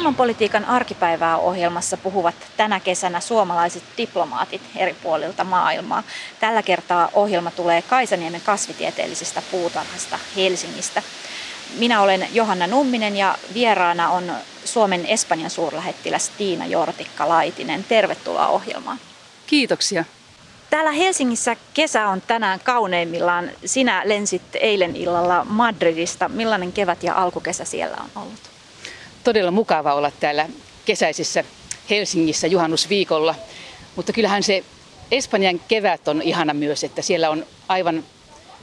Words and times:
Maailmanpolitiikan 0.00 0.64
arkipäivää 0.64 1.36
ohjelmassa 1.36 1.96
puhuvat 1.96 2.34
tänä 2.56 2.80
kesänä 2.80 3.20
suomalaiset 3.20 3.82
diplomaatit 3.96 4.62
eri 4.76 4.96
puolilta 5.02 5.44
maailmaa. 5.44 6.02
Tällä 6.40 6.62
kertaa 6.62 7.08
ohjelma 7.12 7.50
tulee 7.50 7.82
Kaisaniemen 7.82 8.40
kasvitieteellisestä 8.40 9.42
puutarhasta 9.50 10.18
Helsingistä. 10.36 11.02
Minä 11.78 12.00
olen 12.02 12.28
Johanna 12.32 12.66
Numminen 12.66 13.16
ja 13.16 13.38
vieraana 13.54 14.10
on 14.10 14.32
Suomen 14.64 15.06
Espanjan 15.06 15.50
suurlähettiläs 15.50 16.28
Tiina 16.38 16.66
Jortikka-Laitinen. 16.66 17.84
Tervetuloa 17.88 18.46
ohjelmaan. 18.46 18.98
Kiitoksia. 19.46 20.04
Täällä 20.70 20.92
Helsingissä 20.92 21.56
kesä 21.74 22.08
on 22.08 22.22
tänään 22.26 22.60
kauneimmillaan. 22.60 23.50
Sinä 23.64 24.02
lensit 24.04 24.42
eilen 24.54 24.96
illalla 24.96 25.44
Madridista. 25.44 26.28
Millainen 26.28 26.72
kevät 26.72 27.02
ja 27.02 27.14
alkukesä 27.14 27.64
siellä 27.64 27.96
on 27.96 28.22
ollut? 28.22 28.59
Todella 29.24 29.50
mukava 29.50 29.94
olla 29.94 30.12
täällä 30.20 30.48
kesäisessä 30.84 31.44
Helsingissä 31.90 32.46
juhannusviikolla. 32.46 33.34
Mutta 33.96 34.12
kyllähän 34.12 34.42
se 34.42 34.64
Espanjan 35.10 35.60
kevät 35.68 36.08
on 36.08 36.22
ihana 36.22 36.54
myös, 36.54 36.84
että 36.84 37.02
siellä 37.02 37.30
on 37.30 37.46
aivan, 37.68 38.04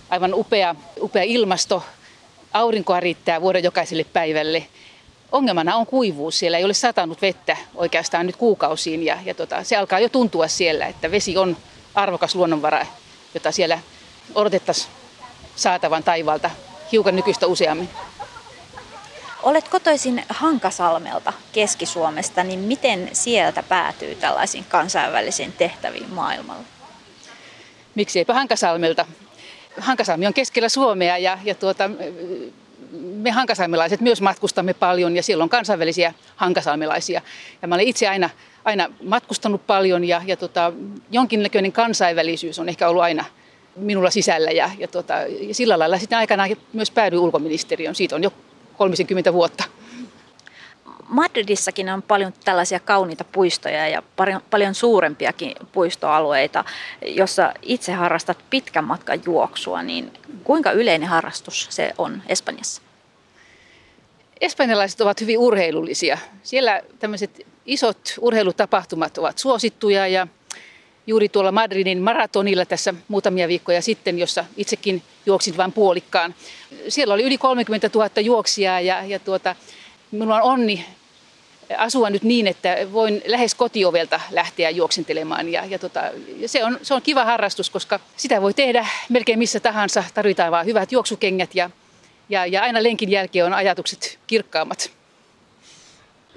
aivan 0.09 0.33
upea, 0.33 0.75
upea 1.01 1.23
ilmasto. 1.23 1.83
Aurinkoa 2.53 2.99
riittää 2.99 3.41
vuoden 3.41 3.63
jokaiselle 3.63 4.03
päivälle. 4.03 4.67
Ongelmana 5.31 5.75
on 5.75 5.85
kuivuus. 5.85 6.39
Siellä 6.39 6.57
ei 6.57 6.65
ole 6.65 6.73
satanut 6.73 7.21
vettä 7.21 7.57
oikeastaan 7.75 8.25
nyt 8.25 8.35
kuukausiin 8.35 9.03
ja, 9.03 9.17
ja 9.25 9.33
tota, 9.33 9.63
se 9.63 9.77
alkaa 9.77 9.99
jo 9.99 10.09
tuntua 10.09 10.47
siellä, 10.47 10.85
että 10.85 11.11
vesi 11.11 11.37
on 11.37 11.57
arvokas 11.95 12.35
luonnonvara, 12.35 12.85
jota 13.33 13.51
siellä 13.51 13.79
odotettaisiin 14.35 14.89
saatavan 15.55 16.03
taivaalta 16.03 16.49
hiukan 16.91 17.15
nykyistä 17.15 17.47
useammin. 17.47 17.89
Olet 19.43 19.67
kotoisin 19.67 20.23
Hankasalmelta 20.29 21.33
Keski-Suomesta, 21.51 22.43
niin 22.43 22.59
miten 22.59 23.09
sieltä 23.13 23.63
päätyy 23.63 24.15
tällaisiin 24.15 24.65
kansainvälisiin 24.69 25.51
tehtäviin 25.51 26.13
maailmalla? 26.13 26.63
Miksi 27.95 28.19
eipä 28.19 28.33
Hankasalmelta? 28.33 29.05
Hankasalmi 29.79 30.27
on 30.27 30.33
keskellä 30.33 30.69
Suomea 30.69 31.17
ja, 31.17 31.39
ja 31.43 31.55
tuota, 31.55 31.89
me 33.01 33.31
hankasalmelaiset 33.31 34.01
myös 34.01 34.21
matkustamme 34.21 34.73
paljon 34.73 35.15
ja 35.15 35.23
siellä 35.23 35.43
on 35.43 35.49
kansainvälisiä 35.49 36.13
hankasalmelaisia. 36.35 37.21
Ja 37.61 37.67
mä 37.67 37.75
olen 37.75 37.87
itse 37.87 38.07
aina, 38.07 38.29
aina 38.65 38.89
matkustanut 39.03 39.67
paljon 39.67 40.03
ja, 40.03 40.21
ja 40.25 40.37
tota, 40.37 40.73
jonkinnäköinen 41.11 41.71
kansainvälisyys 41.71 42.59
on 42.59 42.69
ehkä 42.69 42.89
ollut 42.89 43.03
aina 43.03 43.25
minulla 43.75 44.09
sisällä. 44.09 44.51
Ja, 44.51 44.71
ja, 44.77 44.87
tota, 44.87 45.13
ja 45.47 45.55
sillä 45.55 45.79
lailla 45.79 45.97
sitten 45.97 46.17
aikanaan 46.17 46.49
myös 46.73 46.91
päädyin 46.91 47.19
ulkoministeriön. 47.19 47.95
Siitä 47.95 48.15
on 48.15 48.23
jo 48.23 48.33
30 48.77 49.33
vuotta. 49.33 49.63
Madridissakin 51.07 51.89
on 51.89 52.01
paljon 52.01 52.33
tällaisia 52.45 52.79
kauniita 52.79 53.23
puistoja 53.23 53.87
ja 53.87 54.03
paljon 54.49 54.75
suurempiakin 54.75 55.55
puistoalueita, 55.71 56.65
jossa 57.01 57.53
itse 57.61 57.93
harrastat 57.93 58.37
pitkän 58.49 58.83
matkan 58.83 59.21
juoksua, 59.25 59.83
niin 59.83 60.11
kuinka 60.43 60.71
yleinen 60.71 61.09
harrastus 61.09 61.67
se 61.69 61.93
on 61.97 62.21
Espanjassa? 62.27 62.81
Espanjalaiset 64.41 65.01
ovat 65.01 65.21
hyvin 65.21 65.39
urheilullisia. 65.39 66.17
Siellä 66.43 66.81
tämmöiset 66.99 67.47
isot 67.65 68.13
urheilutapahtumat 68.21 69.17
ovat 69.17 69.37
suosittuja 69.37 70.07
ja 70.07 70.27
juuri 71.07 71.29
tuolla 71.29 71.51
Madridin 71.51 72.01
maratonilla 72.01 72.65
tässä 72.65 72.93
muutamia 73.07 73.47
viikkoja 73.47 73.81
sitten, 73.81 74.19
jossa 74.19 74.45
itsekin 74.57 75.03
juoksin 75.25 75.57
vain 75.57 75.71
puolikkaan. 75.71 76.35
Siellä 76.87 77.13
oli 77.13 77.23
yli 77.23 77.37
30 77.37 77.89
000 77.93 78.09
juoksijaa 78.21 78.79
ja, 78.79 79.03
ja 79.03 79.19
tuota, 79.19 79.55
minulla 80.11 80.41
on 80.41 80.51
onni 80.51 80.85
asua 81.77 82.09
nyt 82.09 82.23
niin, 82.23 82.47
että 82.47 82.77
voin 82.93 83.21
lähes 83.25 83.55
kotiovelta 83.55 84.19
lähteä 84.31 84.69
juoksentelemaan. 84.69 85.49
Ja, 85.49 85.65
ja 85.65 85.79
tota, 85.79 86.01
se, 86.45 86.63
on, 86.63 86.79
se 86.81 86.93
on 86.93 87.01
kiva 87.01 87.25
harrastus, 87.25 87.69
koska 87.69 87.99
sitä 88.17 88.41
voi 88.41 88.53
tehdä 88.53 88.87
melkein 89.09 89.39
missä 89.39 89.59
tahansa. 89.59 90.03
Tarvitaan 90.13 90.51
vain 90.51 90.65
hyvät 90.65 90.91
juoksukengät 90.91 91.55
ja, 91.55 91.69
ja, 92.29 92.45
ja 92.45 92.61
aina 92.61 92.83
lenkin 92.83 93.11
jälkeen 93.11 93.45
on 93.45 93.53
ajatukset 93.53 94.19
kirkkaammat. 94.27 94.91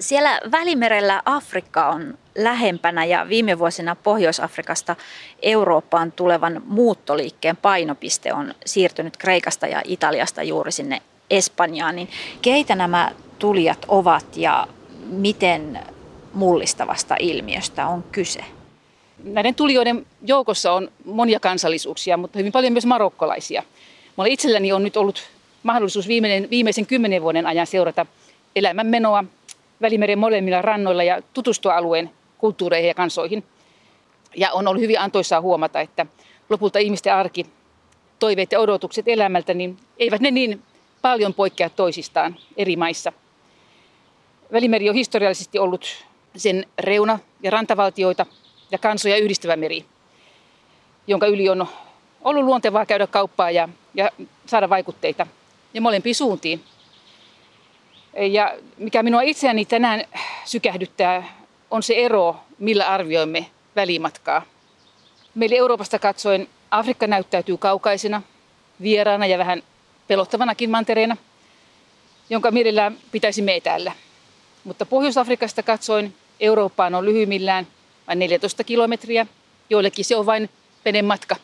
Siellä 0.01 0.41
Välimerellä 0.53 1.23
Afrikka 1.25 1.89
on 1.89 2.19
lähempänä 2.35 3.05
ja 3.05 3.29
viime 3.29 3.59
vuosina 3.59 3.97
Pohjois-Afrikasta 3.97 4.97
Eurooppaan 5.43 6.13
tulevan 6.13 6.63
muuttoliikkeen 6.67 7.57
painopiste 7.57 8.33
on 8.33 8.55
siirtynyt 8.67 9.17
Kreikasta 9.17 9.67
ja 9.67 9.83
Italiasta 9.85 10.43
juuri 10.43 10.73
sinne 10.73 11.03
Espanjaan. 11.31 11.97
Niin 11.97 12.09
keitä 12.43 12.75
nämä 12.75 13.13
tulijat 13.39 13.85
ovat 13.89 14.37
ja 14.37 14.67
miten 15.07 15.79
mullistavasta 16.33 17.17
ilmiöstä 17.19 17.87
on 17.87 18.05
kyse? 18.13 18.45
Näiden 19.25 19.55
tulijoiden 19.55 20.07
joukossa 20.23 20.73
on 20.73 20.91
monia 21.05 21.41
kansallisuuksia, 21.41 22.17
mutta 22.17 22.39
hyvin 22.39 22.53
paljon 22.53 22.73
myös 22.73 22.87
marokkolaisia. 22.87 23.63
Mulla 24.17 24.29
itselläni 24.29 24.73
on 24.73 24.85
nyt 24.85 24.97
ollut 24.97 25.23
mahdollisuus 25.63 26.09
viimeisen 26.51 26.87
kymmenen 26.87 27.23
vuoden 27.23 27.47
ajan 27.47 27.67
seurata 27.67 28.07
elämänmenoa 28.57 29.25
Välimeren 29.83 30.19
molemmilla 30.19 30.63
rannoilla 30.63 31.03
ja 31.03 31.23
tutustua 31.35 31.77
alueen 31.77 32.11
kulttuureihin 32.39 32.89
ja 32.89 32.95
kansoihin. 32.95 33.45
Ja 34.37 34.53
on 34.53 34.69
ollut 34.69 34.83
hyvin 34.83 35.01
antoisaa 35.01 35.41
huomata, 35.41 35.81
että 35.81 36.07
lopulta 36.49 36.79
ihmisten 36.79 37.15
arki, 37.15 37.47
toiveet 38.19 38.53
ja 38.53 38.61
odotukset 38.61 39.09
elämältä, 39.09 39.55
niin 39.55 39.77
eivät 39.99 40.21
ne 40.21 40.31
niin 40.31 40.63
paljon 41.03 41.35
poikkea 41.35 41.71
toisistaan 41.71 42.37
eri 42.57 42.77
maissa. 42.77 43.13
Välimeri 44.53 44.89
on 44.89 44.95
historiallisesti 44.95 45.59
ollut 45.59 45.87
sen 46.37 46.67
reuna- 46.79 47.19
ja 47.43 47.51
rantavaltioita 47.51 48.27
ja 48.71 48.79
kansoja 48.79 49.17
yhdistävä 49.17 49.57
meri, 49.57 49.85
jonka 51.07 51.27
yli 51.27 51.49
on 51.49 51.67
ollut 52.23 52.45
luontevaa 52.45 52.87
käydä 52.87 53.07
kauppaa 53.07 53.51
ja, 53.51 53.69
ja 53.95 54.11
saada 54.47 54.69
vaikutteita 54.69 55.27
ja 55.75 55.81
molempiin 55.81 56.15
suuntiin. 56.15 56.65
Ja 58.17 58.55
mikä 58.79 59.03
minua 59.03 59.23
itseäni 59.23 59.65
tänään 59.65 60.05
sykähdyttää, 60.45 61.41
on 61.71 61.83
se 61.83 61.95
ero, 61.95 62.37
millä 62.59 62.89
arvioimme 62.89 63.47
välimatkaa. 63.77 64.43
Meille 65.35 65.57
Euroopasta 65.57 65.99
katsoen 65.99 66.49
Afrikka 66.71 67.07
näyttäytyy 67.07 67.57
kaukaisena, 67.57 68.23
vieraana 68.83 69.27
ja 69.27 69.39
vähän 69.39 69.63
pelottavanakin 70.09 70.71
mantereena, 70.71 71.17
jonka 72.31 72.51
mielellään 72.51 72.97
pitäisi 73.13 73.45
etäällä. 73.57 73.93
Mutta 74.65 74.87
Pohjois-Afrikasta 74.87 75.63
katsoen 75.63 76.15
Eurooppaan 76.41 76.95
on 76.95 77.05
lyhyimmillään 77.05 77.67
vain 78.07 78.19
14 78.19 78.65
kilometriä. 78.65 79.27
Joillekin 79.71 80.05
se 80.05 80.17
on 80.17 80.27
vain 80.27 80.49
matka. 81.03 81.37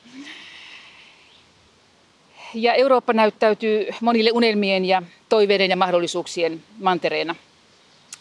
Ja 2.57 2.75
Eurooppa 2.75 3.13
näyttäytyy 3.13 3.89
monille 4.01 4.31
unelmien 4.33 4.85
ja 4.85 5.03
toiveiden 5.29 5.71
ja 5.71 5.77
mahdollisuuksien 5.77 6.63
mantereena. 6.79 7.35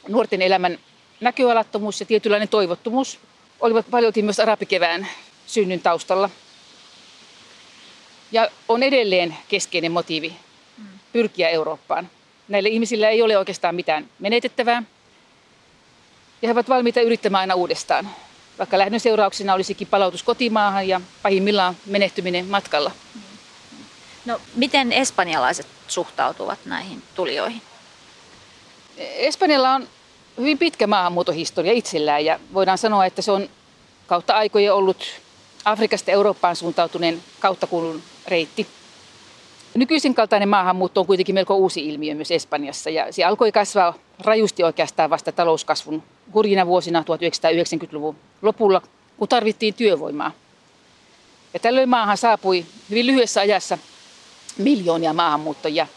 Nuorten 0.08 0.42
elämän 0.42 0.80
näköalattomuus 1.22 2.00
ja 2.00 2.06
tietynlainen 2.06 2.48
toivottomuus 2.48 3.20
olivat 3.60 3.86
paljon 3.92 4.14
myös 4.22 4.40
arabikevään 4.40 5.08
synnyn 5.48 5.80
taustalla. 5.80 6.30
Ja 8.32 8.50
on 8.70 8.84
edelleen 8.84 9.36
keskeinen 9.48 9.92
motiivi 9.92 10.34
pyrkiä 11.14 11.50
Eurooppaan. 11.50 12.10
Näille 12.48 12.70
ihmisillä 12.70 13.10
ei 13.10 13.22
ole 13.22 13.38
oikeastaan 13.38 13.76
mitään 13.76 14.10
menetettävää. 14.20 14.84
Ja 16.42 16.48
he 16.48 16.52
ovat 16.52 16.70
valmiita 16.70 17.02
yrittämään 17.02 17.42
aina 17.42 17.56
uudestaan, 17.56 18.10
vaikka 18.60 18.78
lähdön 18.78 19.00
seurauksena 19.00 19.54
olisikin 19.54 19.88
palautus 19.88 20.24
kotimaahan 20.24 20.88
ja 20.88 21.02
pahimmillaan 21.22 21.76
menehtyminen 21.86 22.46
matkalla. 22.46 22.92
No, 24.26 24.42
miten 24.56 24.94
espanjalaiset 24.94 25.68
suhtautuvat 25.88 26.60
näihin 26.66 27.04
tulijoihin? 27.16 27.62
Espanjalla 28.98 29.72
on 29.72 29.88
hyvin 30.38 30.58
pitkä 30.58 30.88
maahanmuutohistoria 30.88 31.74
itsellään 31.74 32.26
ja 32.26 32.40
voidaan 32.54 32.78
sanoa, 32.78 33.06
että 33.06 33.22
se 33.22 33.32
on 33.32 33.50
kautta 34.08 34.34
aikojen 34.34 34.74
ollut 34.74 35.06
Afrikasta 35.66 36.12
Eurooppaan 36.12 36.56
suuntautuneen 36.56 37.24
kauttakulun 37.40 38.02
reitti. 38.28 38.68
Nykyisin 39.74 40.16
kaltainen 40.16 40.50
maahanmuutto 40.50 41.00
on 41.00 41.08
kuitenkin 41.08 41.36
melko 41.36 41.56
uusi 41.56 41.86
ilmiö 41.86 42.16
myös 42.16 42.32
Espanjassa 42.32 42.90
ja 42.90 43.14
se 43.14 43.24
alkoi 43.24 43.52
kasvaa 43.52 43.94
rajusti 44.20 44.64
oikeastaan 44.64 45.10
vasta 45.10 45.32
talouskasvun 45.32 46.04
hurjina 46.34 46.66
vuosina 46.66 47.02
1990-luvun 47.02 48.16
lopulla, 48.42 48.82
kun 49.18 49.28
tarvittiin 49.28 49.74
työvoimaa. 49.74 50.32
Ja 51.54 51.60
tällöin 51.60 51.90
maahan 51.90 52.18
saapui 52.18 52.66
hyvin 52.90 53.08
lyhyessä 53.08 53.42
ajassa 53.42 53.78
miljoonia 54.58 55.14
maahanmuuttajia, 55.14 55.88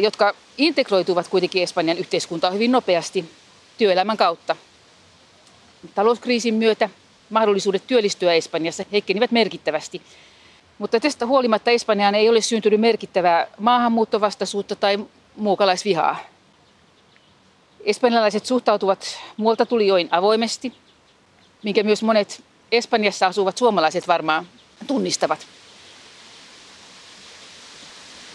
jotka 0.00 0.34
integroituvat 0.58 1.28
kuitenkin 1.28 1.62
Espanjan 1.62 1.98
yhteiskuntaan 1.98 2.54
hyvin 2.54 2.72
nopeasti 2.72 3.30
työelämän 3.78 4.16
kautta. 4.16 4.56
Talouskriisin 5.94 6.54
myötä 6.54 6.88
mahdollisuudet 7.30 7.86
työllistyä 7.86 8.34
Espanjassa 8.34 8.84
heikkenivät 8.92 9.30
merkittävästi 9.30 10.02
mutta 10.78 11.00
tästä 11.00 11.26
huolimatta 11.26 11.70
Espanjaan 11.70 12.14
ei 12.14 12.28
ole 12.28 12.40
syntynyt 12.40 12.80
merkittävää 12.80 13.46
maahanmuuttovastaisuutta 13.58 14.76
tai 14.76 14.98
muukalaisvihaa. 15.36 16.16
Espanjalaiset 17.80 18.46
suhtautuvat 18.46 19.18
muualta 19.36 19.66
tulijoin 19.66 20.08
avoimesti, 20.10 20.72
minkä 21.62 21.82
myös 21.82 22.02
monet 22.02 22.42
Espanjassa 22.72 23.26
asuvat 23.26 23.58
suomalaiset 23.58 24.08
varmaan 24.08 24.46
tunnistavat. 24.86 25.46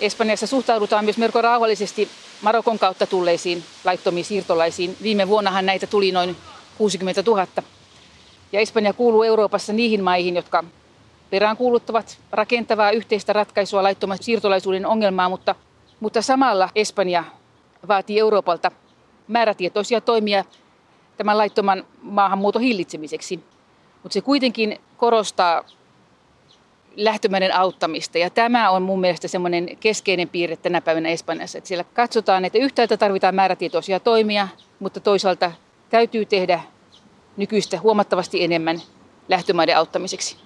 Espanjassa 0.02 0.48
suhtaudutaan 0.48 1.06
myös 1.06 1.18
melko 1.18 1.42
rauhallisesti 1.42 2.10
Marokon 2.42 2.80
kautta 2.80 3.06
tulleisiin 3.08 3.64
laittomiin 3.86 4.26
siirtolaisiin. 4.26 4.98
Viime 5.04 5.28
vuonnahan 5.28 5.66
näitä 5.66 5.88
tuli 5.88 6.12
noin 6.12 6.38
60 6.78 7.24
000. 7.28 7.48
Ja 8.52 8.60
Espanja 8.60 8.94
kuuluu 8.94 9.24
Euroopassa 9.24 9.74
niihin 9.74 10.04
maihin, 10.04 10.36
jotka 10.36 10.64
peräänkuuluttavat 11.30 12.18
rakentavaa 12.32 12.92
yhteistä 12.92 13.34
ratkaisua 13.34 13.84
laittoman 13.84 14.18
siirtolaisuuden 14.22 14.86
ongelmaan, 14.86 15.32
mutta, 15.32 15.56
mutta 16.00 16.22
samalla 16.22 16.70
Espanja 16.76 17.24
vaatii 17.88 18.20
Euroopalta 18.20 18.72
määrätietoisia 19.28 20.02
toimia 20.02 20.46
tämän 21.18 21.38
laittoman 21.38 21.86
maahanmuuton 22.02 22.62
hillitsemiseksi. 22.62 23.40
Mutta 24.04 24.14
se 24.14 24.22
kuitenkin 24.22 24.80
korostaa 24.98 25.64
lähtömaiden 26.96 27.56
auttamista. 27.56 28.18
Ja 28.18 28.30
tämä 28.30 28.70
on 28.70 28.82
mun 28.82 29.02
mielestä 29.02 29.28
semmoinen 29.28 29.78
keskeinen 29.80 30.30
piirre 30.30 30.56
tänä 30.56 30.82
päivänä 30.82 31.10
Espanjassa, 31.10 31.58
että 31.58 31.68
siellä 31.68 31.86
katsotaan, 31.94 32.46
että 32.46 32.58
yhtäältä 32.58 32.98
tarvitaan 32.98 33.36
määrätietoisia 33.36 34.00
toimia, 34.00 34.48
mutta 34.80 35.00
toisaalta 35.00 35.52
täytyy 35.90 36.26
tehdä 36.26 36.60
nykyistä 37.38 37.80
huomattavasti 37.80 38.44
enemmän 38.44 38.82
lähtömaiden 39.30 39.78
auttamiseksi. 39.78 40.38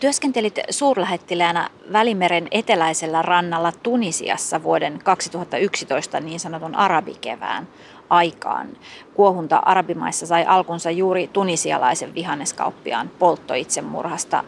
Työskentelit 0.00 0.58
suurlähettiläänä 0.70 1.70
Välimeren 1.92 2.48
eteläisellä 2.50 3.22
rannalla 3.22 3.72
Tunisiassa 3.72 4.62
vuoden 4.62 5.00
2011 5.04 6.20
niin 6.20 6.40
sanotun 6.40 6.74
arabikevään 6.74 7.68
aikaan. 8.10 8.68
Kuohunta 9.14 9.56
arabimaissa 9.56 10.26
sai 10.26 10.44
alkunsa 10.44 10.90
juuri 10.90 11.28
tunisialaisen 11.32 12.14
vihanneskauppiaan 12.14 13.10
polttoitsemurhasta. 13.18 14.44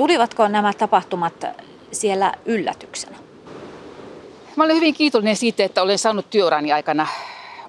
Tulivatko 0.00 0.48
nämä 0.48 0.72
tapahtumat 0.72 1.44
siellä 1.92 2.34
yllätyksenä? 2.44 3.16
Mä 4.56 4.64
olen 4.64 4.76
hyvin 4.76 4.94
kiitollinen 4.94 5.36
siitä, 5.36 5.64
että 5.64 5.82
olen 5.82 5.98
saanut 5.98 6.30
työurani 6.30 6.72
aikana 6.72 7.06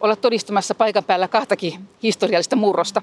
olla 0.02 0.16
todistamassa 0.16 0.76
paikan 0.76 1.04
päällä 1.04 1.28
kahtakin 1.28 1.90
historiallista 2.04 2.56
murrosta. 2.56 3.02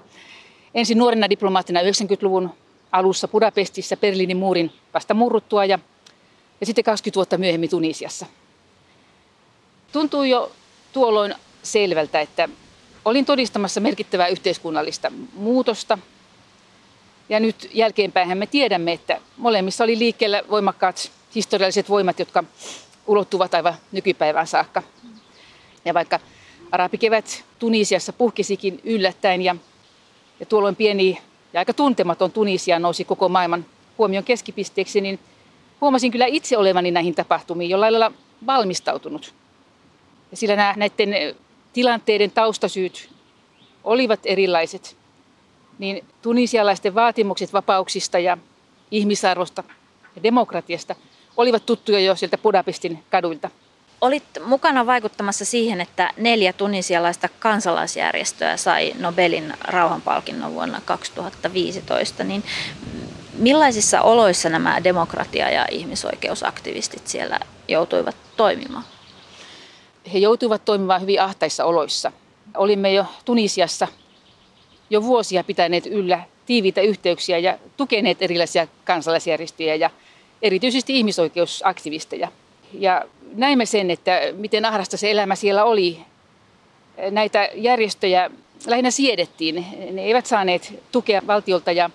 Ensin 0.75 0.99
nuorena 0.99 1.31
diplomaattina 1.31 1.81
90-luvun 1.81 2.51
alussa 2.93 3.29
Budapestissa 3.29 3.97
Berliinin 3.97 4.37
muurin 4.37 4.73
vasta 4.95 5.15
murruttua 5.15 5.65
ja, 5.65 5.79
ja 6.61 6.67
sitten 6.67 6.85
20 6.85 7.17
vuotta 7.17 7.39
myöhemmin 7.39 7.71
Tunisiassa. 7.71 8.27
Tuntuu 9.93 10.23
jo 10.23 10.53
tuolloin 10.93 11.35
selvältä, 11.63 12.21
että 12.21 12.49
olin 13.05 13.27
todistamassa 13.27 13.81
merkittävää 13.81 14.29
yhteiskunnallista 14.29 15.13
muutosta. 15.35 15.99
Ja 17.29 17.41
nyt 17.41 17.71
jälkeenpäin 17.73 18.39
me 18.39 18.47
tiedämme, 18.47 18.93
että 18.93 19.21
molemmissa 19.37 19.85
oli 19.85 19.99
liikkeellä 19.99 20.43
voimakkaat 20.51 21.11
historialliset 21.35 21.89
voimat, 21.89 22.19
jotka 22.19 22.45
ulottuvat 23.07 23.55
aivan 23.55 23.75
nykypäivään 23.93 24.47
saakka. 24.47 24.83
Ja 25.85 25.95
vaikka 25.95 26.21
arabikevät 26.73 27.45
Tunisiassa 27.59 28.13
puhkisikin 28.13 28.81
yllättäen 28.85 29.43
ja, 29.43 29.57
ja 30.41 30.47
tuolloin 30.47 30.77
pieni 30.77 31.19
ja 31.53 31.61
aika 31.61 31.75
tuntematon 31.75 32.33
Tunisia 32.33 32.79
nousi 32.79 33.05
koko 33.05 33.29
maailman 33.29 33.67
huomion 33.99 34.25
keskipisteeksi, 34.25 35.01
niin 35.01 35.19
huomasin 35.81 36.13
kyllä 36.13 36.27
itse 36.27 36.57
olevani 36.57 36.91
näihin 36.91 37.15
tapahtumiin 37.15 37.71
jollain 37.71 37.93
lailla 37.93 38.13
valmistautunut. 38.47 39.35
Ja 40.31 40.37
sillä 40.37 40.57
nämä, 40.57 40.75
näiden 40.77 41.37
tilanteiden 41.73 42.31
taustasyyt 42.31 43.11
olivat 43.85 44.21
erilaiset, 44.25 44.97
niin 45.79 46.05
tunisialaisten 46.23 46.95
vaatimukset 46.95 47.53
vapauksista 47.53 48.19
ja 48.19 48.39
ihmisarvosta 48.91 49.65
ja 50.17 50.23
demokratiasta 50.23 50.95
olivat 51.37 51.67
tuttuja 51.67 52.01
jo 52.01 52.17
sieltä 52.17 52.39
Budapestin 52.39 53.05
kaduilta. 53.11 53.51
Olit 54.01 54.25
mukana 54.45 54.87
vaikuttamassa 54.87 55.45
siihen, 55.45 55.81
että 55.81 56.11
neljä 56.17 56.53
tunisialaista 56.53 57.29
kansalaisjärjestöä 57.39 58.57
sai 58.57 58.93
Nobelin 58.99 59.55
rauhanpalkinnon 59.61 60.55
vuonna 60.55 60.81
2015. 60.85 62.25
Niin 62.25 62.45
millaisissa 63.33 64.03
oloissa 64.03 64.49
nämä 64.49 64.85
demokratia- 64.85 65.51
ja 65.51 65.67
ihmisoikeusaktivistit 65.71 67.07
siellä 67.07 67.41
joutuivat 67.69 68.17
toimimaan? 68.37 68.85
He 70.13 70.19
joutuivat 70.19 70.65
toimimaan 70.65 71.01
hyvin 71.01 71.23
ahtaissa 71.23 71.65
oloissa. 71.65 72.13
Olimme 72.57 72.93
jo 72.93 73.07
Tunisiassa 73.25 73.89
jo 74.91 75.03
vuosia 75.03 75.45
pitäneet 75.45 75.87
yllä 75.87 76.21
tiiviitä 76.47 76.81
yhteyksiä 76.81 77.39
ja 77.39 77.59
tukeneet 77.77 78.23
erilaisia 78.23 78.67
kansalaisjärjestöjä 78.85 79.75
ja 79.75 79.91
erityisesti 80.43 80.99
ihmisoikeusaktivisteja. 80.99 82.29
Ja 82.73 83.05
näimme 83.35 83.67
sen, 83.67 83.91
että 83.91 84.21
miten 84.33 84.65
ahdasta 84.65 84.97
se 84.97 85.11
elämä 85.11 85.35
siellä 85.35 85.65
oli. 85.65 85.99
Näitä 87.11 87.49
järjestöjä 87.55 88.31
lähinnä 88.67 88.91
siedettiin. 88.91 89.67
Ne 89.91 90.03
eivät 90.03 90.27
saaneet 90.27 90.83
tukea 90.93 91.23
valtiolta 91.27 91.73
ja 91.73 91.91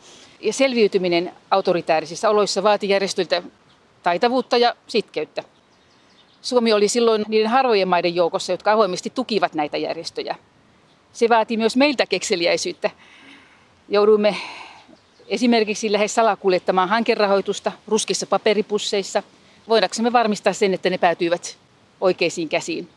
selviytyminen 0.52 1.32
autoritaarisissa 1.52 2.30
oloissa 2.30 2.64
vaati 2.64 2.90
järjestöiltä 2.90 3.44
taitavuutta 4.04 4.58
ja 4.58 4.76
sitkeyttä. 4.88 5.44
Suomi 6.42 6.74
oli 6.74 6.88
silloin 6.88 7.26
niiden 7.28 7.50
harvojen 7.50 7.88
maiden 7.88 8.16
joukossa, 8.16 8.52
jotka 8.52 8.72
avoimesti 8.72 9.10
tukivat 9.10 9.54
näitä 9.54 9.78
järjestöjä. 9.78 10.36
Se 11.14 11.30
vaati 11.30 11.58
myös 11.58 11.78
meiltä 11.78 12.06
kekseliäisyyttä. 12.06 12.90
Jouduimme 13.90 14.36
esimerkiksi 15.28 15.92
lähes 15.92 16.16
salakuljettamaan 16.16 16.90
hankerahoitusta 16.90 17.72
ruskissa 17.88 18.26
paperipusseissa– 18.26 19.24
voidaksemme 19.68 20.14
varmistaa 20.14 20.54
sen, 20.54 20.74
että 20.74 20.90
ne 20.90 20.98
päätyivät 20.98 21.58
oikeisiin 22.02 22.50
käsiin. 22.50 22.90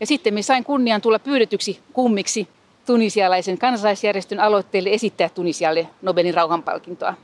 Ja 0.00 0.06
sitten 0.06 0.34
me 0.34 0.42
sain 0.42 0.64
kunnian 0.64 1.00
tulla 1.00 1.18
pyydetyksi 1.18 1.80
kummiksi 1.92 2.48
tunisialaisen 2.86 3.58
kansalaisjärjestön 3.58 4.40
aloitteelle 4.40 4.90
esittää 4.90 5.28
Tunisialle 5.28 5.88
Nobelin 6.02 6.34
rauhanpalkintoa. 6.34 7.14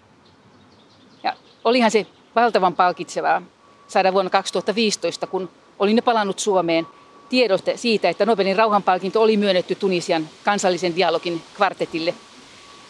Ja 1.22 1.36
olihan 1.64 1.90
se 1.90 2.06
valtavan 2.36 2.74
palkitsevaa 2.74 3.42
saada 3.88 4.12
vuonna 4.12 4.30
2015, 4.30 5.26
kun 5.26 5.50
olin 5.78 6.02
palannut 6.04 6.38
Suomeen, 6.38 6.86
tiedosta 7.28 7.70
siitä, 7.76 8.08
että 8.08 8.26
Nobelin 8.26 8.56
rauhanpalkinto 8.56 9.22
oli 9.22 9.36
myönnetty 9.36 9.74
Tunisian 9.74 10.28
kansallisen 10.44 10.96
dialogin 10.96 11.42
kvartetille. 11.54 12.14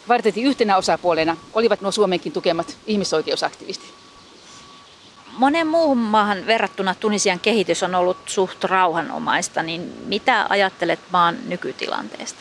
Kvartetin 0.05 0.45
yhtenä 0.45 0.77
osapuolena 0.77 1.37
olivat 1.53 1.81
nuo 1.81 1.91
Suomenkin 1.91 2.31
tukemat 2.31 2.77
ihmisoikeusaktivistit. 2.87 3.93
Monen 5.37 5.67
muuhun 5.67 5.97
maahan 5.97 6.45
verrattuna 6.45 6.95
Tunisian 6.95 7.39
kehitys 7.39 7.83
on 7.83 7.95
ollut 7.95 8.17
suht 8.25 8.63
rauhanomaista, 8.63 9.63
niin 9.63 9.93
mitä 10.05 10.45
ajattelet 10.49 10.99
maan 11.11 11.37
nykytilanteesta? 11.47 12.39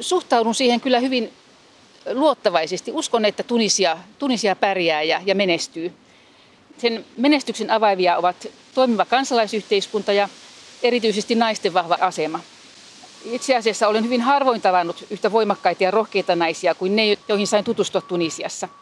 Suhtaudun 0.00 0.54
siihen 0.54 0.80
kyllä 0.80 1.00
hyvin 1.00 1.32
luottavaisesti. 2.12 2.92
Uskon, 2.92 3.24
että 3.24 3.42
Tunisia, 3.42 3.98
Tunisia 4.18 4.56
pärjää 4.56 5.02
ja, 5.02 5.20
ja 5.26 5.34
menestyy. 5.34 5.92
Sen 6.78 7.04
menestyksen 7.16 7.70
avaivia 7.70 8.16
ovat 8.16 8.46
toimiva 8.74 9.04
kansalaisyhteiskunta 9.04 10.12
ja 10.12 10.28
erityisesti 10.82 11.34
naisten 11.34 11.74
vahva 11.74 11.98
asema. 12.00 12.40
Itse 13.24 13.56
asiassa 13.56 13.88
olen 13.88 14.04
hyvin 14.04 14.20
harvoin 14.20 14.60
tavannut 14.60 15.04
yhtä 15.10 15.32
voimakkaita 15.32 15.84
ja 15.84 15.90
rohkeita 15.90 16.36
naisia 16.36 16.74
kuin 16.74 16.96
ne, 16.96 17.18
joihin 17.28 17.46
sain 17.46 17.64
tutustua 17.64 18.00
Tunisiassa– 18.00 18.68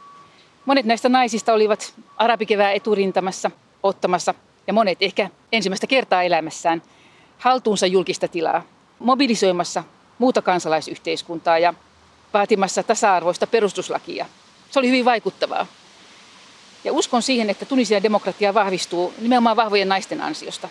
Monet 0.64 0.86
näistä 0.86 1.08
naisista 1.08 1.52
olivat 1.52 1.94
arabikevää 2.16 2.72
eturintamassa 2.72 3.50
ottamassa 3.82 4.34
ja 4.66 4.72
monet 4.72 4.98
ehkä 5.00 5.30
ensimmäistä 5.52 5.86
kertaa 5.86 6.22
elämässään 6.22 6.82
haltuunsa 7.38 7.86
julkista 7.86 8.28
tilaa, 8.28 8.62
mobilisoimassa 8.98 9.84
muuta 10.18 10.42
kansalaisyhteiskuntaa 10.42 11.58
ja 11.58 11.74
vaatimassa 12.34 12.82
tasa-arvoista 12.82 13.46
perustuslakia. 13.46 14.26
Se 14.70 14.78
oli 14.78 14.88
hyvin 14.88 15.04
vaikuttavaa. 15.04 15.66
Ja 16.84 16.92
uskon 16.92 17.22
siihen, 17.22 17.50
että 17.50 17.64
Tunisian 17.64 18.02
demokratia 18.02 18.54
vahvistuu 18.54 19.14
nimenomaan 19.18 19.56
vahvojen 19.56 19.88
naisten 19.88 20.20
ansiosta. 20.20 20.68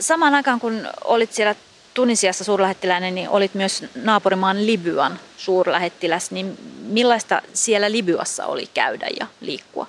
Samaan 0.00 0.34
aikaan 0.34 0.60
kun 0.60 0.88
olit 1.04 1.32
siellä 1.32 1.54
Tunisiassa 1.94 2.44
suurlähettiläinen, 2.44 3.14
niin 3.14 3.28
olit 3.28 3.54
myös 3.54 3.84
naapurimaan 3.94 4.66
Libyan 4.66 5.20
suurlähettiläs. 5.36 6.30
Niin 6.30 6.58
millaista 6.80 7.42
siellä 7.54 7.92
Libyassa 7.92 8.46
oli 8.46 8.68
käydä 8.74 9.06
ja 9.20 9.26
liikkua? 9.40 9.86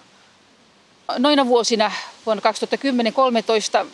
Noina 1.17 1.47
vuosina 1.47 1.91
vuonna 2.25 2.51
2010-2013 3.83 3.87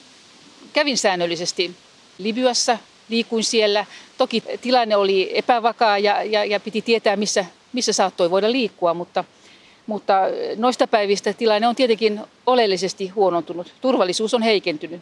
kävin 0.74 0.98
säännöllisesti 0.98 1.76
Libyassa, 2.18 2.78
liikuin 3.10 3.44
siellä. 3.44 3.86
Toki 4.18 4.44
tilanne 4.62 4.96
oli 4.96 5.32
epävakaa 5.38 5.98
ja, 5.98 6.24
ja, 6.24 6.46
ja 6.46 6.60
piti 6.60 6.82
tietää, 6.82 7.16
missä, 7.16 7.46
missä 7.74 7.94
saattoi 7.94 8.32
voida 8.32 8.52
liikkua, 8.52 8.94
mutta, 8.94 9.24
mutta 9.88 10.14
noista 10.56 10.88
päivistä 10.88 11.34
tilanne 11.34 11.68
on 11.68 11.76
tietenkin 11.76 12.22
oleellisesti 12.46 13.08
huonontunut. 13.08 13.74
Turvallisuus 13.82 14.34
on 14.34 14.42
heikentynyt. 14.42 15.02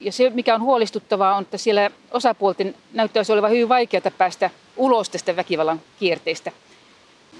Ja 0.00 0.12
se, 0.12 0.30
mikä 0.30 0.54
on 0.54 0.62
huolestuttavaa, 0.62 1.36
on, 1.36 1.42
että 1.42 1.58
siellä 1.58 1.90
osapuolten 2.10 2.74
näyttäisi 2.92 3.32
olevan 3.32 3.50
hyvin 3.50 3.68
vaikeaa 3.68 4.10
päästä 4.18 4.50
ulos 4.76 5.10
tästä 5.10 5.36
väkivallan 5.36 5.80
kierteestä. 5.98 6.52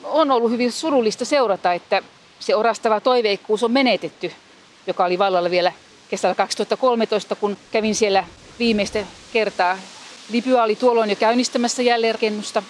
On 0.04 0.30
ollut 0.30 0.50
hyvin 0.50 0.72
surullista 0.72 1.24
seurata, 1.24 1.72
että 1.72 2.02
se 2.40 2.56
orastava 2.56 3.00
toiveikkuus 3.00 3.62
on 3.62 3.72
menetetty, 3.72 4.32
joka 4.86 5.04
oli 5.04 5.18
vallalla 5.18 5.50
vielä 5.50 5.72
kesällä 6.10 6.34
2013, 6.34 7.34
kun 7.34 7.56
kävin 7.72 7.94
siellä 7.94 8.24
viimeistä 8.58 9.06
kertaa. 9.32 9.78
Libya 10.30 10.62
oli 10.62 10.76
tuolloin 10.76 11.10
jo 11.10 11.16
käynnistämässä 11.16 11.82
jälleenrakennusta. 11.82 12.62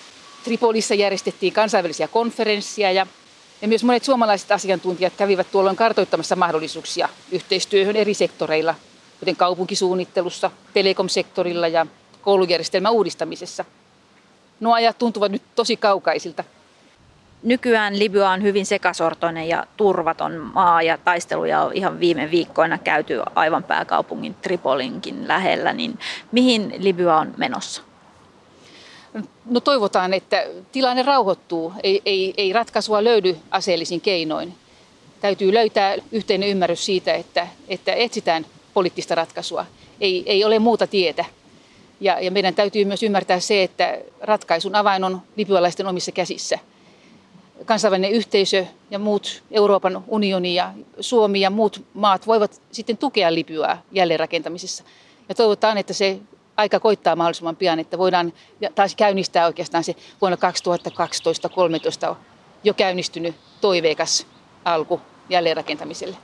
Tripolissa 0.45 0.95
järjestettiin 0.95 1.53
kansainvälisiä 1.53 2.09
konferenssia 2.09 2.93
ja, 2.93 3.07
ja 3.63 3.69
myös 3.69 3.85
monet 3.85 4.05
suomalaiset 4.05 4.53
asiantuntijat 4.53 5.13
kävivät 5.17 5.51
tuolloin 5.53 5.77
kartoittamassa 5.77 6.37
mahdollisuuksia 6.37 7.09
yhteistyöhön 7.33 7.97
eri 7.97 8.15
sektoreilla, 8.15 8.75
kuten 9.19 9.37
kaupunkisuunnittelussa, 9.37 10.51
telekomsektorilla 10.75 11.69
ja 11.69 11.87
koulujärjestelmän 12.23 12.93
uudistamisessa. 12.93 13.65
Nuo 14.61 14.75
ajat 14.75 14.99
tuntuvat 14.99 15.33
nyt 15.33 15.43
tosi 15.55 15.77
kaukaisilta. 15.77 16.45
Nykyään 17.43 17.99
Libya 17.99 18.31
on 18.31 18.43
hyvin 18.43 18.67
sekasortoinen 18.67 19.49
ja 19.49 19.67
turvaton 19.77 20.51
maa 20.55 20.83
ja 20.83 20.99
taisteluja 20.99 21.63
on 21.63 21.73
ihan 21.73 22.01
viime 22.01 22.31
viikkoina 22.31 22.79
käyty 22.79 23.23
aivan 23.35 23.65
pääkaupungin 23.65 24.35
Tripolinkin 24.35 25.29
lähellä. 25.29 25.73
Niin 25.73 25.99
mihin 26.33 26.75
Libya 26.79 27.17
on 27.17 27.35
menossa? 27.37 27.88
No 29.45 29.61
toivotaan, 29.61 30.15
että 30.15 30.47
tilanne 30.73 31.03
rauhoittuu. 31.03 31.73
Ei, 31.83 32.03
ei, 32.07 32.35
ei 32.37 32.53
ratkaisua 32.53 33.05
löydy 33.05 33.37
aseellisin 33.51 34.01
keinoin. 34.01 34.55
Täytyy 35.21 35.55
löytää 35.55 35.97
yhteinen 36.13 36.49
ymmärrys 36.49 36.85
siitä, 36.85 37.15
että, 37.15 37.49
että 37.69 37.93
etsitään 37.93 38.47
poliittista 38.75 39.15
ratkaisua. 39.15 39.67
Ei, 40.01 40.23
ei 40.27 40.45
ole 40.45 40.59
muuta 40.59 40.87
tietä. 40.87 41.25
Ja, 42.01 42.21
ja 42.21 42.31
meidän 42.31 42.55
täytyy 42.55 42.85
myös 42.85 43.03
ymmärtää 43.03 43.41
se, 43.41 43.63
että 43.63 43.99
ratkaisun 44.21 44.75
avain 44.75 45.05
on 45.05 45.23
libyalaisten 45.37 45.87
omissa 45.87 46.13
käsissä– 46.13 46.59
kansainvälinen 47.65 48.13
yhteisö 48.13 48.67
ja 48.91 48.99
muut 48.99 49.43
Euroopan 49.51 50.05
unioni 50.09 50.55
ja 50.55 50.73
Suomi 51.01 51.41
ja 51.41 51.51
muut 51.51 51.85
maat 51.95 52.27
voivat 52.27 52.63
sitten 52.73 52.97
tukea 52.97 53.35
Libyaa 53.35 53.83
jälleenrakentamisessa. 53.93 54.85
Ja 55.29 55.35
toivotaan, 55.35 55.79
että 55.79 55.93
se 55.93 56.19
aika 56.59 56.81
koittaa 56.81 57.17
mahdollisimman 57.17 57.57
pian, 57.57 57.79
että 57.79 57.99
voidaan 57.99 58.33
taas 58.75 58.95
käynnistää 58.95 59.47
oikeastaan 59.47 59.85
se 59.85 59.95
vuonna 60.21 60.39
2012-2013 62.13 62.17
jo 62.65 62.75
käynnistynyt 62.75 63.35
toiveikas 63.61 64.27
alku 64.65 65.01
jälleenrakentamiselle. 65.29 66.17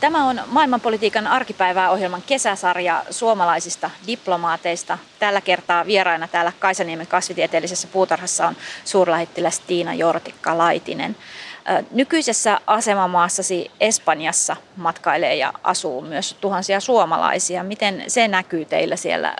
Tämä 0.00 0.24
on 0.28 0.40
maailmanpolitiikan 0.46 1.26
arkipäivää 1.26 1.90
ohjelman 1.90 2.22
kesäsarja 2.22 3.04
suomalaisista 3.10 3.90
diplomaateista. 4.06 4.98
Tällä 5.18 5.40
kertaa 5.40 5.86
vieraina 5.86 6.28
täällä 6.28 6.52
Kaisaniemen 6.58 7.06
kasvitieteellisessä 7.06 7.88
puutarhassa 7.92 8.46
on 8.46 8.56
suurlähettiläs 8.84 9.60
Tiina 9.60 9.94
Jortikka-Laitinen. 9.94 11.16
Nykyisessä 11.90 12.60
asemamaassasi 12.66 13.70
Espanjassa 13.80 14.56
matkailee 14.76 15.36
ja 15.36 15.52
asuu 15.62 16.00
myös 16.00 16.36
tuhansia 16.40 16.80
suomalaisia. 16.80 17.64
Miten 17.64 18.04
se 18.08 18.28
näkyy 18.28 18.64
teillä 18.64 18.96
siellä 18.96 19.36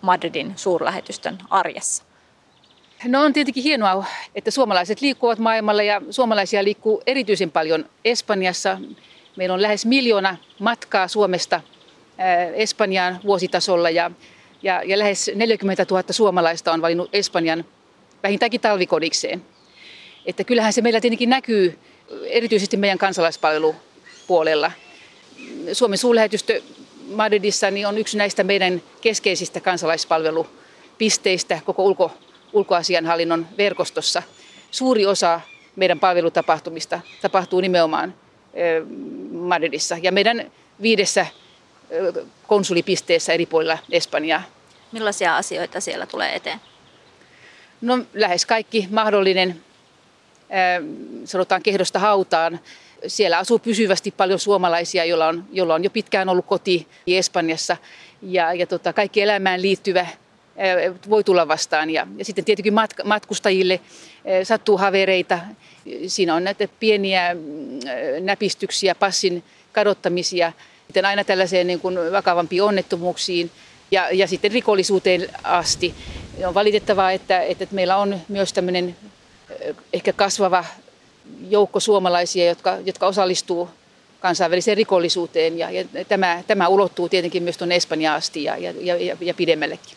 Madridin 0.00 0.52
suurlähetystön 0.56 1.38
arjessa? 1.50 2.02
No 3.04 3.22
on 3.22 3.32
tietenkin 3.32 3.62
hienoa, 3.62 4.04
että 4.34 4.50
suomalaiset 4.50 5.00
liikkuvat 5.00 5.38
maailmalla 5.38 5.82
ja 5.82 6.02
suomalaisia 6.10 6.64
liikkuu 6.64 7.02
erityisen 7.06 7.50
paljon 7.50 7.88
Espanjassa. 8.04 8.78
Meillä 9.36 9.54
on 9.54 9.62
lähes 9.62 9.86
miljoona 9.86 10.36
matkaa 10.58 11.08
Suomesta 11.08 11.60
Espanjaan 12.54 13.20
vuositasolla 13.24 13.90
ja, 13.90 14.10
ja, 14.62 14.82
ja 14.82 14.98
lähes 14.98 15.30
40 15.34 15.86
000 15.90 16.02
suomalaista 16.10 16.72
on 16.72 16.82
valinnut 16.82 17.10
Espanjan 17.12 17.64
vähintäänkin 18.22 18.60
talvikodikseen. 18.60 19.42
Että 20.26 20.44
kyllähän 20.44 20.72
se 20.72 20.80
meillä 20.80 21.00
tietenkin 21.00 21.30
näkyy 21.30 21.78
erityisesti 22.24 22.76
meidän 22.76 22.98
kansalaispalvelupuolella. 22.98 24.72
Suomen 25.72 25.98
suurlähetystö 25.98 26.62
Madridissa 27.10 27.70
niin 27.70 27.86
on 27.86 27.98
yksi 27.98 28.18
näistä 28.18 28.44
meidän 28.44 28.82
keskeisistä 29.00 29.60
kansalaispalvelupisteistä 29.60 31.60
koko 31.64 31.84
ulko, 31.84 32.12
ulkoasianhallinnon 32.52 33.46
verkostossa. 33.58 34.22
Suuri 34.70 35.06
osa 35.06 35.40
meidän 35.76 36.00
palvelutapahtumista 36.00 37.00
tapahtuu 37.22 37.60
nimenomaan 37.60 38.14
Madridissa 39.32 39.96
ja 40.02 40.12
meidän 40.12 40.52
viidessä 40.82 41.26
konsulipisteessä 42.46 43.32
eri 43.32 43.46
puolilla 43.46 43.78
Espanjaa. 43.90 44.42
Millaisia 44.92 45.36
asioita 45.36 45.80
siellä 45.80 46.06
tulee 46.06 46.34
eteen? 46.34 46.60
No 47.80 47.98
lähes 48.14 48.46
kaikki 48.46 48.88
mahdollinen, 48.90 49.64
sanotaan 51.24 51.62
kehdosta 51.62 51.98
hautaan. 51.98 52.60
Siellä 53.06 53.38
asuu 53.38 53.58
pysyvästi 53.58 54.10
paljon 54.10 54.38
suomalaisia, 54.38 55.04
joilla 55.04 55.26
on, 55.26 55.44
joilla 55.52 55.74
on 55.74 55.84
jo 55.84 55.90
pitkään 55.90 56.28
ollut 56.28 56.46
koti 56.46 56.86
Espanjassa. 57.06 57.76
Ja, 58.22 58.54
ja 58.54 58.66
tota, 58.66 58.92
kaikki 58.92 59.22
elämään 59.22 59.62
liittyvä 59.62 60.06
voi 61.10 61.24
tulla 61.24 61.48
vastaan. 61.48 61.90
Ja, 61.90 62.06
ja 62.16 62.24
sitten 62.24 62.44
tietenkin 62.44 62.74
matkustajille 63.04 63.80
sattuu 64.44 64.78
havereita, 64.78 65.38
Siinä 66.06 66.34
on 66.34 66.44
näitä 66.44 66.68
pieniä 66.80 67.34
mm, 67.34 67.40
näpistyksiä, 68.20 68.94
passin 68.94 69.44
kadottamisia, 69.72 70.52
sitten 70.86 71.04
aina 71.04 71.24
tällaiseen 71.24 71.66
niin 71.66 71.80
kuin 71.80 71.98
vakavampiin 72.12 72.62
onnettomuuksiin 72.62 73.50
ja, 73.90 74.10
ja 74.10 74.26
sitten 74.26 74.52
rikollisuuteen 74.52 75.28
asti. 75.42 75.94
On 76.46 76.54
valitettavaa, 76.54 77.12
että, 77.12 77.42
että 77.42 77.66
meillä 77.70 77.96
on 77.96 78.20
myös 78.28 78.52
tämmöinen 78.52 78.96
ehkä 79.92 80.12
kasvava 80.12 80.64
joukko 81.48 81.80
suomalaisia, 81.80 82.46
jotka, 82.46 82.76
jotka 82.84 83.06
osallistuu 83.06 83.68
kansainväliseen 84.20 84.76
rikollisuuteen 84.76 85.58
ja, 85.58 85.70
ja 85.70 85.84
tämä, 86.08 86.42
tämä 86.46 86.68
ulottuu 86.68 87.08
tietenkin 87.08 87.42
myös 87.42 87.56
tuonne 87.56 87.76
Espanjaan 87.76 88.16
asti 88.16 88.44
ja, 88.44 88.56
ja, 88.56 88.72
ja, 88.96 89.16
ja 89.20 89.34
pidemmällekin. 89.34 89.96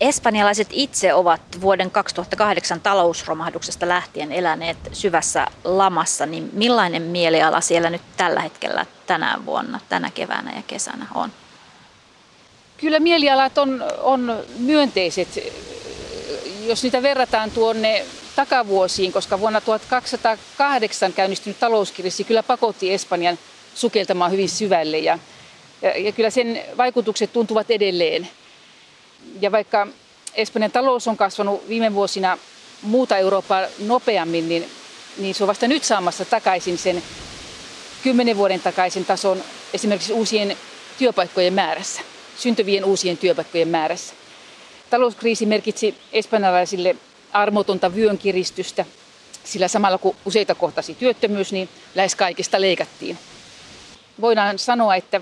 Espanjalaiset 0.00 0.68
itse 0.70 1.14
ovat 1.14 1.40
vuoden 1.60 1.90
2008 1.90 2.80
talousromahduksesta 2.80 3.88
lähtien 3.88 4.32
eläneet 4.32 4.76
syvässä 4.92 5.46
lamassa, 5.64 6.26
niin 6.26 6.50
millainen 6.52 7.02
mieliala 7.02 7.60
siellä 7.60 7.90
nyt 7.90 8.02
tällä 8.16 8.40
hetkellä 8.40 8.86
tänä 9.06 9.38
vuonna, 9.46 9.80
tänä 9.88 10.10
keväänä 10.10 10.52
ja 10.56 10.62
kesänä 10.66 11.06
on? 11.14 11.30
Kyllä 12.76 13.00
mielialat 13.00 13.58
on, 13.58 13.84
on 14.02 14.44
myönteiset, 14.58 15.28
jos 16.68 16.82
niitä 16.82 17.02
verrataan 17.02 17.50
tuonne 17.50 18.04
takavuosiin, 18.36 19.12
koska 19.12 19.40
vuonna 19.40 19.60
1208 19.60 21.12
käynnistynyt 21.12 21.60
talouskriisi 21.60 22.24
kyllä 22.24 22.42
pakotti 22.42 22.92
Espanjan 22.92 23.38
sukeltamaan 23.74 24.32
hyvin 24.32 24.48
syvälle 24.48 24.98
ja, 24.98 25.18
ja, 25.82 25.98
ja 25.98 26.12
kyllä 26.12 26.30
sen 26.30 26.62
vaikutukset 26.76 27.32
tuntuvat 27.32 27.70
edelleen. 27.70 28.28
Ja 29.40 29.52
vaikka 29.52 29.86
Espanjan 30.34 30.70
talous 30.70 31.08
on 31.08 31.16
kasvanut 31.16 31.68
viime 31.68 31.94
vuosina 31.94 32.38
muuta 32.82 33.16
Eurooppaa 33.16 33.62
nopeammin, 33.78 34.48
niin, 34.48 34.70
niin 35.18 35.34
se 35.34 35.44
on 35.44 35.48
vasta 35.48 35.68
nyt 35.68 35.84
saamassa 35.84 36.24
takaisin 36.24 36.78
sen 36.78 37.02
kymmenen 38.02 38.36
vuoden 38.36 38.60
takaisin 38.60 39.04
tason 39.04 39.42
esimerkiksi 39.74 40.12
uusien 40.12 40.56
työpaikkojen 40.98 41.54
määrässä, 41.54 42.00
syntyvien 42.36 42.84
uusien 42.84 43.18
työpaikkojen 43.18 43.68
määrässä. 43.68 44.17
Talouskriisi 44.90 45.46
merkitsi 45.46 45.94
espanjalaisille 46.12 46.96
armotonta 47.32 47.94
vyönkiristystä, 47.94 48.84
sillä 49.44 49.68
samalla 49.68 49.98
kun 49.98 50.16
useita 50.24 50.54
kohtasi 50.54 50.94
työttömyys, 50.94 51.52
niin 51.52 51.68
lähes 51.94 52.14
kaikista 52.14 52.60
leikattiin. 52.60 53.18
Voidaan 54.20 54.58
sanoa, 54.58 54.96
että 54.96 55.20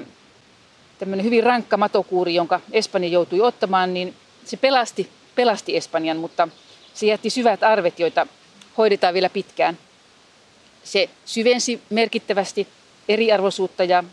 tämmöinen 0.99 1.25
hyvin 1.27 1.43
rankka 1.43 1.77
matokuuri, 1.77 2.35
jonka 2.35 2.61
Espanja 2.73 3.09
joutui 3.09 3.41
ottamaan, 3.41 3.95
niin 3.95 4.15
se 4.45 4.57
pelasti, 4.57 5.11
pelasti 5.35 5.77
Espanjan, 5.77 6.17
mutta 6.17 6.49
se 6.95 7.07
jätti 7.07 7.31
syvät 7.31 7.63
arvet, 7.63 8.01
joita 8.01 8.27
hoidetaan 8.79 9.15
vielä 9.15 9.29
pitkään. 9.29 9.79
Se 10.85 11.11
syvensi 11.25 11.81
merkittävästi 11.91 12.69
eriarvoisuutta 13.09 13.85
ja 13.85 14.05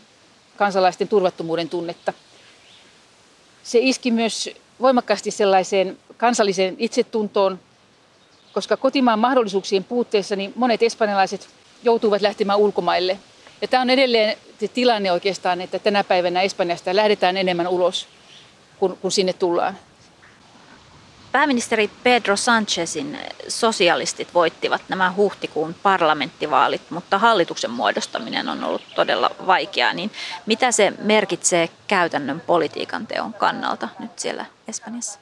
kansalaisten 0.56 1.08
turvattomuuden 1.08 1.68
tunnetta. 1.68 2.12
Se 3.62 3.78
iski 3.82 4.10
myös 4.10 4.50
voimakkaasti 4.80 5.30
sellaiseen 5.30 5.98
kansalliseen 6.16 6.76
itsetuntoon, 6.78 7.60
koska 8.52 8.76
kotimaan 8.76 9.18
mahdollisuuksien 9.18 9.84
puutteessa 9.84 10.36
niin 10.36 10.52
monet 10.56 10.82
espanjalaiset 10.82 11.48
joutuivat 11.82 12.22
lähtemään 12.22 12.58
ulkomaille– 12.58 13.18
ja 13.64 13.68
tämä 13.68 13.80
on 13.80 13.90
edelleen 13.90 14.36
se 14.60 14.68
tilanne 14.68 15.12
oikeastaan, 15.12 15.60
että 15.60 15.78
tänä 15.78 16.04
päivänä 16.04 16.42
Espanjasta 16.42 16.96
lähdetään 16.96 17.36
enemmän 17.36 17.68
ulos, 17.68 18.08
kun, 18.78 18.98
kun 19.02 19.12
sinne 19.12 19.32
tullaan. 19.32 19.78
Pääministeri 21.34 21.90
Pedro 22.02 22.36
Sanchezin 22.36 23.18
sosialistit 23.48 24.34
voittivat 24.34 24.82
nämä 24.88 25.12
huhtikuun 25.16 25.74
parlamenttivaalit, 25.82 26.90
mutta 26.90 27.18
hallituksen 27.18 27.70
muodostaminen 27.70 28.48
on 28.48 28.64
ollut 28.64 28.82
todella 28.94 29.30
vaikeaa. 29.46 29.92
Niin 29.92 30.10
mitä 30.46 30.72
se 30.72 30.92
merkitsee 30.98 31.68
käytännön 31.86 32.40
politiikan 32.40 33.06
teon 33.06 33.32
kannalta 33.32 33.88
nyt 33.98 34.18
siellä 34.18 34.46
Espanjassa? 34.68 35.18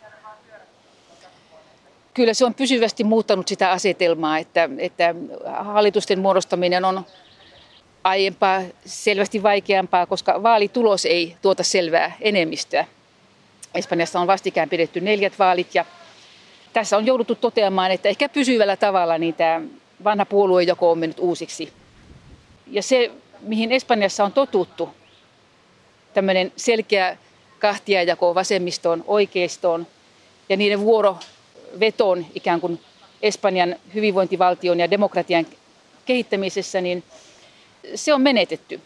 Kyllä 2.15 2.35
se 2.35 2.45
on 2.45 2.55
pysyvästi 2.55 3.05
muuttanut 3.05 3.49
sitä 3.49 3.71
asetelmaa, 3.71 4.39
että, 4.39 4.69
että 4.79 5.15
hallitusten 5.59 6.19
muodostaminen 6.19 6.85
on 6.85 7.07
aiempaa 8.05 8.63
selvästi 8.87 9.43
vaikeampaa, 9.43 10.07
koska 10.07 10.43
vaalitulos 10.43 11.05
ei 11.05 11.37
tuota 11.43 11.63
selvää 11.63 12.17
enemmistöä. 12.21 12.85
Espanjassa 13.75 14.21
on 14.21 14.27
vastikään 14.27 14.69
pidetty 14.69 15.01
neljät 15.01 15.39
vaalit 15.39 15.75
ja 15.75 15.85
tässä 16.73 16.97
on 16.97 17.07
jouduttu 17.07 17.35
toteamaan, 17.35 17.91
että 17.91 18.09
ehkä 18.09 18.29
pysyvällä 18.29 18.77
tavalla 18.77 19.19
niin 19.19 19.35
tämä 19.35 19.61
vanha 20.05 20.27
puoluejako 20.27 20.91
on 20.91 20.99
mennyt 20.99 21.19
uusiksi. 21.21 21.73
Ja 22.67 22.83
se, 22.83 23.11
mihin 23.41 23.73
Espanjassa 23.73 24.25
on 24.25 24.33
totuttu, 24.33 24.89
tämmöinen 26.15 26.53
selkeä 26.57 27.17
kahtiajako 27.59 28.35
vasemmistoon, 28.35 29.05
oikeistoon 29.07 29.87
ja 30.49 30.57
niiden 30.57 30.81
vuorovetoon 30.81 32.27
ikään 32.35 32.61
kuin 32.61 32.81
Espanjan 33.23 33.77
hyvinvointivaltion 33.95 34.81
ja 34.81 34.91
demokratian 34.91 35.47
kehittämisessä, 36.05 36.81
niin 36.81 37.05
se 37.95 38.15
on 38.15 38.23
menetetty. 38.23 38.81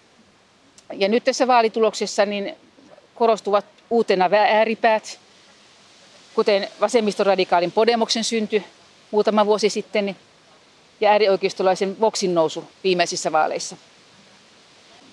Ja 0.93 1.09
nyt 1.09 1.25
tässä 1.25 1.47
vaalituloksessa 1.47 2.27
niin 2.27 2.57
korostuvat 3.15 3.65
uutena 3.91 4.31
ääripäät, 4.33 5.21
kuten 6.37 6.69
vasemmistoradikaalin 6.81 7.73
Podemoksen 7.73 8.25
synty 8.25 8.63
muutama 9.11 9.47
vuosi 9.47 9.69
sitten 9.71 10.17
ja 11.01 11.11
äärioikeistolaisen 11.11 12.01
Voxin 12.01 12.35
nousu 12.35 12.65
viimeisissä 12.85 13.33
vaaleissa. 13.33 13.77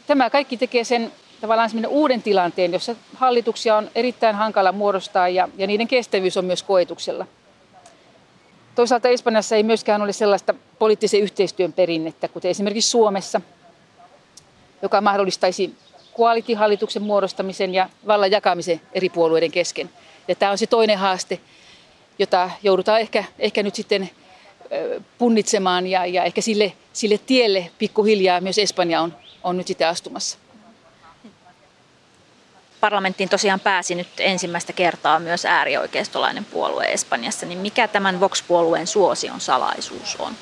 Tämä 0.08 0.30
kaikki 0.30 0.58
tekee 0.58 0.84
sen 0.84 1.12
tavallaan 1.42 1.70
uuden 1.88 2.22
tilanteen, 2.22 2.74
jossa 2.74 2.96
hallituksia 3.16 3.76
on 3.76 3.92
erittäin 3.96 4.36
hankala 4.36 4.72
muodostaa 4.72 5.30
ja, 5.30 5.50
ja 5.58 5.68
niiden 5.68 5.88
kestävyys 5.88 6.38
on 6.38 6.46
myös 6.46 6.64
koetuksella. 6.64 7.28
Toisaalta 8.76 9.08
Espanjassa 9.08 9.56
ei 9.56 9.64
myöskään 9.64 10.02
ole 10.02 10.14
sellaista 10.14 10.54
poliittisen 10.80 11.22
yhteistyön 11.22 11.74
perinnettä, 11.74 12.28
kuten 12.28 12.52
esimerkiksi 12.52 12.90
Suomessa, 12.90 13.42
joka 14.82 15.02
mahdollistaisi 15.02 15.76
koalitihallituksen 16.14 17.04
muodostamisen 17.04 17.74
ja 17.74 17.90
vallan 18.08 18.32
jakamisen 18.32 18.82
eri 18.94 19.10
puolueiden 19.10 19.52
kesken. 19.52 19.90
Ja 20.28 20.36
tämä 20.36 20.52
on 20.52 20.58
se 20.58 20.68
toinen 20.68 20.98
haaste, 20.98 21.40
jota 22.20 22.50
joudutaan 22.64 23.02
ehkä, 23.02 23.24
ehkä 23.40 23.64
nyt 23.64 23.76
sitten 23.76 24.10
punnitsemaan 25.18 25.88
ja, 25.88 26.06
ja 26.06 26.24
ehkä 26.24 26.42
sille, 26.42 26.74
sille 26.94 27.18
tielle 27.18 27.72
pikkuhiljaa 27.78 28.42
myös 28.42 28.58
Espanja 28.58 29.02
on, 29.02 29.16
on 29.44 29.58
nyt 29.58 29.68
sitten 29.68 29.88
astumassa. 29.88 30.38
Parlamenttiin 32.80 33.30
tosiaan 33.30 33.60
pääsi 33.60 33.96
nyt 33.96 34.08
ensimmäistä 34.20 34.74
kertaa 34.74 35.20
myös 35.20 35.46
äärioikeistolainen 35.46 36.46
puolue 36.46 36.86
Espanjassa, 36.86 37.46
niin 37.46 37.60
mikä 37.60 37.88
tämän 37.88 38.20
Vox-puolueen 38.20 38.88
suosion 38.88 39.42
salaisuus 39.42 40.16
on? 40.20 40.34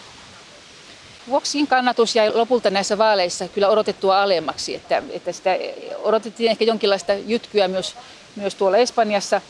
Voxin 1.30 1.68
kannatus 1.68 2.16
jäi 2.16 2.34
lopulta 2.34 2.70
näissä 2.70 2.98
vaaleissa 2.98 3.48
kyllä 3.48 3.70
odotettua 3.70 4.22
alemmaksi, 4.22 4.76
että, 4.76 5.04
että 5.10 5.32
sitä 5.32 5.58
odotettiin 6.04 6.52
ehkä 6.52 6.66
jonkinlaista 6.66 7.14
jytkyä 7.14 7.68
myös, 7.68 7.96
myös 8.36 8.56
tuolla 8.56 8.78
Espanjassa. 8.78 9.42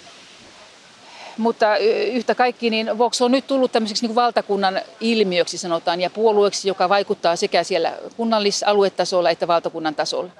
Mutta 1.37 1.77
yhtä 2.11 2.35
kaikki, 2.35 2.69
niin 2.69 2.97
Vox 2.97 3.21
on 3.21 3.31
nyt 3.31 3.47
tullut 3.47 3.71
tämmöiseksi 3.71 4.07
niin 4.07 4.15
valtakunnan 4.15 4.81
ilmiöksi 4.99 5.57
sanotaan 5.57 6.01
ja 6.01 6.09
puolueeksi, 6.09 6.67
joka 6.67 6.89
vaikuttaa 6.89 7.35
sekä 7.35 7.63
siellä 7.63 7.93
kunnallisaluetasolla 8.17 9.29
että 9.29 9.47
valtakunnan 9.47 9.95
tasolla. 9.95 10.31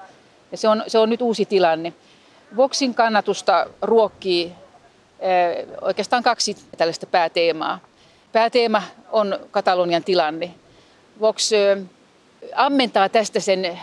Ja 0.51 0.57
se 0.57 0.67
on, 0.67 0.83
se 0.87 0.97
on 0.97 1.09
nyt 1.09 1.21
uusi 1.21 1.45
tilanne. 1.45 1.93
Voxin 2.55 2.93
kannatusta 2.93 3.67
ruokkii 3.81 4.51
oikeastaan 5.81 6.23
kaksi 6.23 6.57
tällaista 6.77 7.05
pääteemaa. 7.05 7.79
Pääteema 8.31 8.83
on 9.11 9.39
Katalonian 9.51 10.03
tilanne. 10.03 10.51
Vox 11.21 11.51
ammentaa 12.55 13.09
tästä 13.09 13.39
sen 13.39 13.79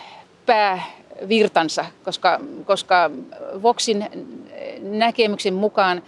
päävirtansa, 0.46 1.84
koska, 2.04 2.40
koska 2.64 3.10
Voxin 3.62 4.06
näkemyksen 4.80 5.54
mukaan 5.54 6.02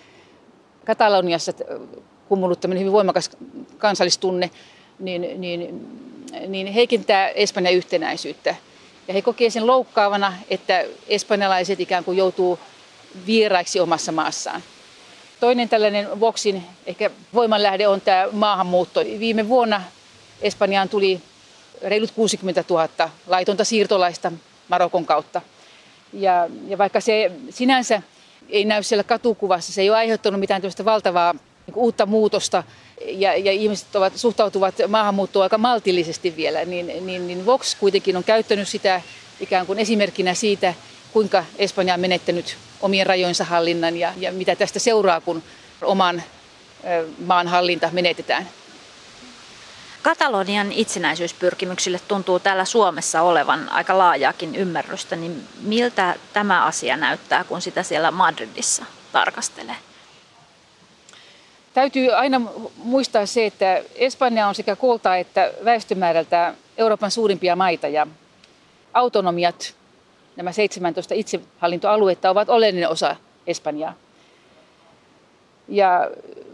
Kataloniassa 0.85 1.53
kummunut 2.29 2.61
tämmöinen 2.61 2.81
hyvin 2.81 2.93
voimakas 2.93 3.31
kansallistunne, 3.79 4.51
niin, 4.99 5.41
niin, 5.41 5.89
niin 6.49 6.67
heikentää 6.67 7.29
Espanjan 7.29 7.75
yhtenäisyyttä. 7.75 8.55
Ja 9.09 9.15
he 9.15 9.23
kokee 9.23 9.51
sen 9.51 9.67
loukkaavana, 9.67 10.33
että 10.51 10.85
espanjalaiset 11.09 11.81
ikään 11.81 12.05
kuin 12.05 12.17
joutuu 12.19 12.59
vieraiksi 13.27 13.81
omassa 13.81 14.13
maassaan. 14.13 14.63
Toinen 15.41 15.69
tällainen 15.69 16.21
Voxin 16.21 16.63
ehkä 16.87 17.11
voimanlähde 17.35 17.89
on 17.89 18.01
tämä 18.01 18.29
maahanmuutto. 18.33 19.01
Viime 19.01 19.49
vuonna 19.49 19.83
Espanjaan 20.43 20.89
tuli 20.89 21.21
reilut 21.83 22.11
60 22.11 22.65
000 22.71 22.89
laitonta 23.27 23.65
siirtolaista 23.65 24.33
Marokon 24.69 25.07
kautta. 25.07 25.43
Ja, 26.13 26.49
ja 26.69 26.79
vaikka 26.79 27.01
se 27.01 27.33
sinänsä 27.51 28.03
ei 28.51 28.65
näy 28.65 28.83
siellä 28.83 29.05
katukuvassa, 29.05 29.73
se 29.73 29.83
ei 29.83 29.91
ole 29.91 29.99
aiheuttanut 29.99 30.41
mitään 30.41 30.63
valtavaa 30.85 31.33
niin 31.67 31.75
uutta 31.75 32.07
muutosta. 32.07 32.63
Ja, 33.07 33.37
ja 33.37 33.53
ihmiset 33.53 33.97
ovat, 33.97 34.17
suhtautuvat 34.17 34.75
maahanmuuttoon 34.89 35.43
aika 35.43 35.59
maltillisesti 35.59 36.37
vielä, 36.37 36.65
niin, 36.65 36.87
niin, 36.87 37.27
niin 37.27 37.47
Vox 37.47 37.77
kuitenkin 37.81 38.17
on 38.17 38.25
käyttänyt 38.25 38.69
sitä 38.69 39.03
ikään 39.41 39.67
kuin 39.67 39.79
esimerkkinä 39.79 40.35
siitä, 40.35 40.75
kuinka 41.13 41.45
Espanja 41.59 41.95
on 41.95 42.01
menettänyt 42.01 42.57
omien 42.81 43.07
rajojensa 43.07 43.45
hallinnan 43.45 43.97
ja, 43.97 44.13
ja 44.17 44.33
mitä 44.33 44.57
tästä 44.57 44.79
seuraa, 44.79 45.21
kun 45.21 45.43
oman 45.83 46.23
maan 47.27 47.49
hallinta 47.49 47.89
menetetään. 47.93 48.49
Katalonian 50.03 50.73
itsenäisyyspyrkimyksille 50.73 52.01
tuntuu 52.09 52.39
täällä 52.39 52.65
Suomessa 52.65 53.23
olevan 53.23 53.69
aika 53.69 53.99
laajaakin 53.99 54.55
ymmärrystä, 54.55 55.17
niin 55.17 55.45
miltä 55.63 56.15
tämä 56.33 56.65
asia 56.65 56.97
näyttää, 56.97 57.45
kun 57.45 57.61
sitä 57.63 57.83
siellä 57.83 58.11
Madridissa 58.11 58.85
tarkastelee? 59.13 59.77
Täytyy 61.75 62.13
aina 62.15 62.41
muistaa 62.77 63.27
se, 63.27 63.47
että 63.47 63.83
Espanja 63.95 64.49
on 64.49 64.55
sekä 64.55 64.77
koolta 64.77 65.17
että 65.17 65.53
väestömäärältä 65.65 66.55
Euroopan 66.79 67.11
suurimpia 67.11 67.57
maita 67.57 67.89
ja 67.89 68.07
autonomiat, 68.95 69.75
nämä 70.37 70.53
17 70.53 71.15
itsehallintoaluetta, 71.15 72.31
ovat 72.31 72.49
oleellinen 72.49 72.89
osa 72.89 73.17
Espanjaa. 73.47 73.95
Ja 75.69 76.11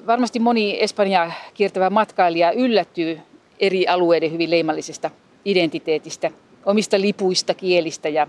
varmasti 0.07 0.39
moni 0.39 0.83
Espanjaa 0.83 1.33
kiertävä 1.55 1.91
matkailija 1.91 2.53
yllättyy 2.53 3.21
eri 3.61 3.89
alueiden 3.89 4.33
hyvin 4.33 4.51
leimallisesta 4.51 5.11
identiteetistä, 5.45 6.31
omista 6.65 7.01
lipuista, 7.01 7.55
kielistä 7.55 8.09
ja 8.09 8.27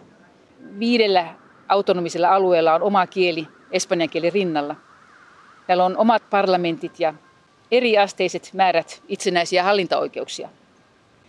viidellä 0.80 1.34
autonomisella 1.70 2.30
alueella 2.30 2.74
on 2.74 2.82
oma 2.82 3.08
kieli 3.08 3.48
espanjan 3.72 4.10
kielen 4.10 4.34
rinnalla. 4.34 4.76
Täällä 5.68 5.86
on 5.86 5.98
omat 5.98 6.30
parlamentit 6.30 7.00
ja 7.00 7.14
eriasteiset 7.72 8.50
määrät 8.54 9.04
itsenäisiä 9.08 9.64
hallintaoikeuksia. 9.64 10.50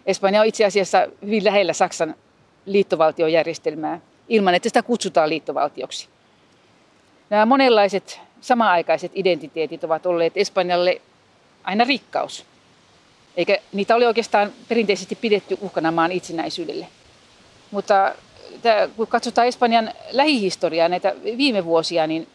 Espanja 0.06 0.40
on 0.40 0.46
itse 0.46 0.64
asiassa 0.64 1.08
hyvin 1.24 1.44
lähellä 1.44 1.72
Saksan 1.72 2.14
liittovaltiojärjestelmää 2.66 4.00
ilman, 4.28 4.54
että 4.54 4.68
sitä 4.68 4.82
kutsutaan 4.82 5.28
liittovaltioksi. 5.28 6.08
Nämä 7.30 7.46
monenlaiset 7.46 8.20
sama-aikaiset 8.40 9.12
identiteetit 9.14 9.84
ovat 9.84 10.06
olleet 10.06 10.32
Espanjalle 10.36 11.00
aina 11.64 11.84
rikkaus 11.84 12.44
eikä 13.38 13.58
niitä 13.72 13.96
ole 13.96 14.06
oikeastaan 14.06 14.52
perinteisesti 14.68 15.14
pidetty 15.14 15.58
uhkana 15.60 15.92
maan 15.92 16.12
itsenäisyydelle. 16.12 16.86
Mutta 17.70 18.14
tämä, 18.62 18.88
kun 18.96 19.06
katsotaan 19.06 19.46
Espanjan 19.46 19.90
lähihistoriaa 20.10 20.88
näitä 20.88 21.14
viime 21.36 21.64
vuosia, 21.64 22.06
niin 22.06 22.28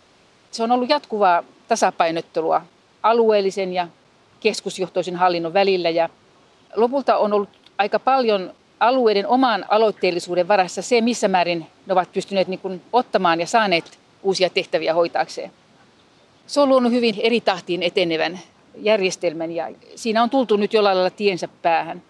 se 0.52 0.64
on 0.64 0.72
ollut 0.72 0.90
jatkuvaa 0.90 1.44
tasapainottelua 1.68 2.62
alueellisen 3.04 3.74
ja 3.74 3.88
keskusjohtoisen 4.40 5.16
hallinnon 5.16 5.54
välillä. 5.54 5.90
Ja 5.90 6.10
lopulta 6.76 7.18
on 7.18 7.34
ollut 7.34 7.50
aika 7.78 8.00
paljon 8.00 8.54
alueiden 8.80 9.28
oman 9.28 9.66
aloitteellisuuden 9.70 10.48
varassa 10.48 10.82
se, 10.82 11.02
missä 11.02 11.28
määrin 11.28 11.68
ne 11.86 11.94
ovat 11.94 12.12
pystyneet 12.14 12.48
niin 12.48 12.60
kuin 12.60 12.82
ottamaan 12.94 13.40
ja 13.40 13.48
saaneet 13.48 14.00
uusia 14.24 14.50
tehtäviä 14.50 14.94
hoitaakseen. 14.94 15.52
Se 16.48 16.60
on 16.60 16.70
luonut 16.70 16.92
hyvin 16.92 17.16
eri 17.20 17.42
tahtiin 17.42 17.84
etenevän 17.84 18.40
järjestelmän 18.78 19.52
ja 19.52 19.70
siinä 19.96 20.24
on 20.24 20.30
tultu 20.30 20.58
nyt 20.58 20.74
jollain 20.74 20.98
lailla 20.98 21.10
tiensä 21.10 21.48
päähän. 21.62 22.04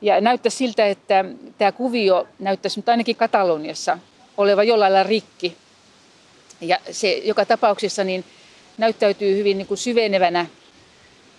Ja 0.00 0.20
näyttää 0.20 0.50
siltä, 0.50 0.86
että 0.86 1.24
tämä 1.58 1.72
kuvio 1.72 2.28
näyttäisi 2.38 2.78
nyt 2.78 2.88
ainakin 2.88 3.16
Kataloniassa 3.16 3.98
oleva 4.36 4.64
jollain 4.64 4.92
lailla 4.92 5.08
rikki. 5.08 5.56
Ja 6.60 6.78
se 6.90 7.12
joka 7.24 7.44
tapauksessa 7.44 8.04
niin 8.04 8.24
näyttäytyy 8.78 9.36
hyvin 9.36 9.58
niin 9.58 9.66
kuin 9.66 9.78
syvenevänä 9.78 10.46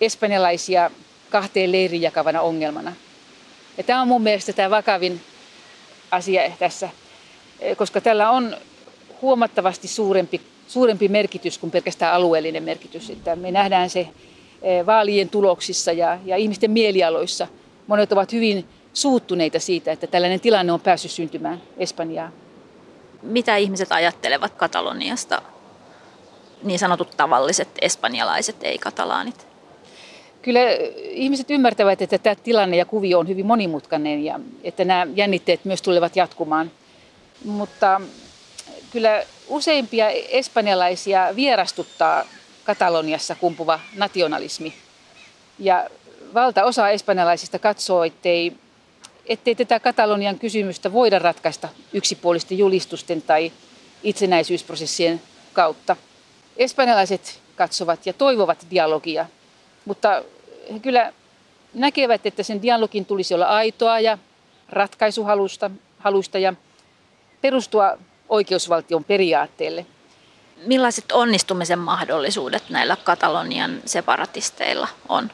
espanjalaisia 0.02 0.92
kahteen 1.30 1.72
leiriin 1.72 2.02
jakavana 2.02 2.42
ongelmana. 2.42 2.94
Ja 3.78 3.84
tämä 3.84 4.02
on 4.02 4.08
mun 4.08 4.22
mielestä 4.22 4.54
tämä 4.54 4.70
vakavin 4.70 5.22
asia 6.12 6.52
tässä, 6.60 6.90
koska 7.78 8.02
tällä 8.02 8.30
on 8.30 8.58
huomattavasti 9.22 9.88
suurempi, 9.88 10.42
suurempi 10.68 11.08
merkitys 11.08 11.58
kuin 11.58 11.72
pelkästään 11.72 12.14
alueellinen 12.14 12.64
merkitys. 12.64 13.10
Että 13.10 13.36
me 13.36 13.52
nähdään 13.52 13.90
se 13.90 14.08
vaalien 14.86 15.30
tuloksissa 15.30 15.92
ja, 15.92 16.20
ja 16.26 16.38
ihmisten 16.38 16.72
mielialoissa. 16.72 17.48
Monet 17.88 18.12
ovat 18.12 18.34
hyvin 18.34 18.66
suuttuneita 18.94 19.60
siitä, 19.60 19.92
että 19.92 20.08
tällainen 20.08 20.40
tilanne 20.40 20.72
on 20.72 20.82
päässyt 20.82 21.12
syntymään 21.12 21.62
Espanjaan. 21.78 22.34
Mitä 23.22 23.58
ihmiset 23.58 23.92
ajattelevat 23.92 24.54
Kataloniasta? 24.54 25.42
Niin 26.64 26.80
sanotut 26.80 27.18
tavalliset 27.18 27.68
espanjalaiset, 27.82 28.56
ei 28.64 28.78
katalaanit. 28.78 29.48
Kyllä 30.42 30.60
ihmiset 31.00 31.52
ymmärtävät, 31.52 32.02
että 32.02 32.18
tämä 32.18 32.36
tilanne 32.36 32.78
ja 32.78 32.86
kuvio 32.86 33.20
on 33.20 33.28
hyvin 33.28 33.46
monimutkainen 33.46 34.24
ja 34.24 34.40
että 34.64 34.86
nämä 34.86 35.08
jännitteet 35.16 35.66
myös 35.66 35.82
tulevat 35.82 36.16
jatkumaan. 36.16 36.72
Mutta 37.46 38.02
kyllä 38.92 39.24
useimpia 39.48 40.10
espanjalaisia 40.10 41.28
vierastuttaa 41.36 42.26
Kataloniassa 42.64 43.36
kumpuva 43.36 43.80
nationalismi. 43.96 44.74
Ja 45.60 45.90
valtaosa 46.34 46.90
espanjalaisista 46.90 47.60
katsoo, 47.60 48.04
ettei, 48.04 48.54
ettei 49.26 49.56
tätä 49.56 49.80
Katalonian 49.80 50.40
kysymystä 50.40 50.94
voida 50.94 51.20
ratkaista 51.20 51.70
yksipuolisten 51.94 52.58
julistusten 52.58 53.22
tai 53.22 53.52
itsenäisyysprosessien 54.04 55.22
kautta. 55.54 55.96
Espanjalaiset 56.58 57.40
katsovat 57.56 58.06
ja 58.06 58.14
toivovat 58.14 58.66
dialogia, 58.72 59.26
mutta 59.86 60.24
he 60.74 60.80
kyllä 60.80 61.14
näkevät, 61.74 62.26
että 62.26 62.44
sen 62.44 62.62
dialogin 62.62 63.06
tulisi 63.06 63.34
olla 63.34 63.46
aitoa 63.46 64.00
ja 64.00 64.18
ratkaisuhalusta 64.70 65.72
halusta 65.98 66.40
ja 66.40 66.54
perustua 67.42 67.98
oikeusvaltion 68.30 69.04
periaatteelle. 69.04 69.86
Millaiset 70.66 71.12
onnistumisen 71.12 71.80
mahdollisuudet 71.80 72.64
näillä 72.70 72.98
Katalonian 73.04 73.82
separatisteilla 73.86 74.88
on? 75.10 75.32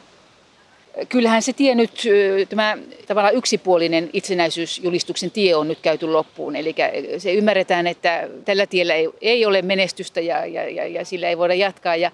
Kyllähän 1.10 1.42
se 1.42 1.54
tie 1.54 1.76
nyt, 1.76 2.04
tämä 2.50 2.78
tavallaan 3.08 3.36
yksipuolinen 3.36 4.10
itsenäisyysjulistuksen 4.14 5.32
tie 5.32 5.56
on 5.56 5.68
nyt 5.68 5.80
käyty 5.82 6.08
loppuun. 6.08 6.56
Eli 6.56 6.76
se 7.18 7.34
ymmärretään, 7.34 7.88
että 7.88 8.28
tällä 8.46 8.66
tiellä 8.68 8.94
ei, 8.94 9.10
ei 9.22 9.46
ole 9.46 9.62
menestystä 9.62 10.22
ja, 10.22 10.46
ja, 10.46 10.70
ja, 10.70 10.88
ja 10.88 11.06
sillä 11.06 11.30
ei 11.30 11.38
voida 11.38 11.54
jatkaa. 11.54 11.96
Ja, 11.96 12.12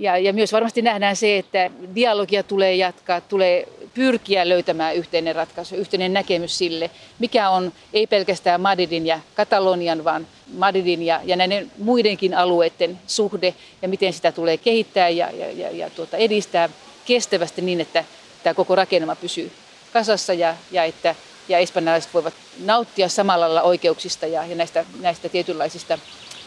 ja, 0.00 0.18
ja 0.18 0.32
myös 0.32 0.52
varmasti 0.52 0.82
nähdään 0.82 1.16
se, 1.16 1.38
että 1.38 1.70
dialogia 1.94 2.42
tulee 2.42 2.74
jatkaa, 2.74 3.20
tulee 3.20 3.68
pyrkiä 3.94 4.48
löytämään 4.48 4.96
yhteinen 4.96 5.34
ratkaisu, 5.34 5.74
yhteinen 5.74 6.12
näkemys 6.12 6.58
sille, 6.58 6.90
mikä 7.18 7.50
on 7.50 7.72
ei 7.92 8.06
pelkästään 8.06 8.60
Madridin 8.60 9.06
ja 9.06 9.20
Katalonian, 9.34 10.04
vaan 10.04 10.26
Madridin 10.58 11.02
ja, 11.02 11.20
ja 11.24 11.36
näiden 11.36 11.70
muidenkin 11.78 12.34
alueiden 12.34 12.98
suhde 13.06 13.54
ja 13.82 13.88
miten 13.88 14.12
sitä 14.12 14.32
tulee 14.32 14.56
kehittää 14.56 15.08
ja, 15.08 15.30
ja, 15.30 15.50
ja, 15.50 15.70
ja 15.70 15.90
tuota, 15.90 16.16
edistää 16.16 16.68
kestävästi 17.06 17.62
niin, 17.62 17.80
että 17.80 18.04
tämä 18.42 18.54
koko 18.54 18.74
rakennelma 18.74 19.16
pysyy 19.16 19.50
kasassa 19.92 20.34
ja, 20.34 20.56
ja 20.70 20.84
että 20.84 21.14
ja 21.48 21.58
espanjalaiset 21.58 22.14
voivat 22.14 22.34
nauttia 22.64 23.08
samalla 23.08 23.44
lailla 23.44 23.62
oikeuksista 23.62 24.26
ja, 24.26 24.46
ja 24.46 24.56
näistä, 24.56 24.84
näistä 25.00 25.28
tietynlaisista 25.28 25.98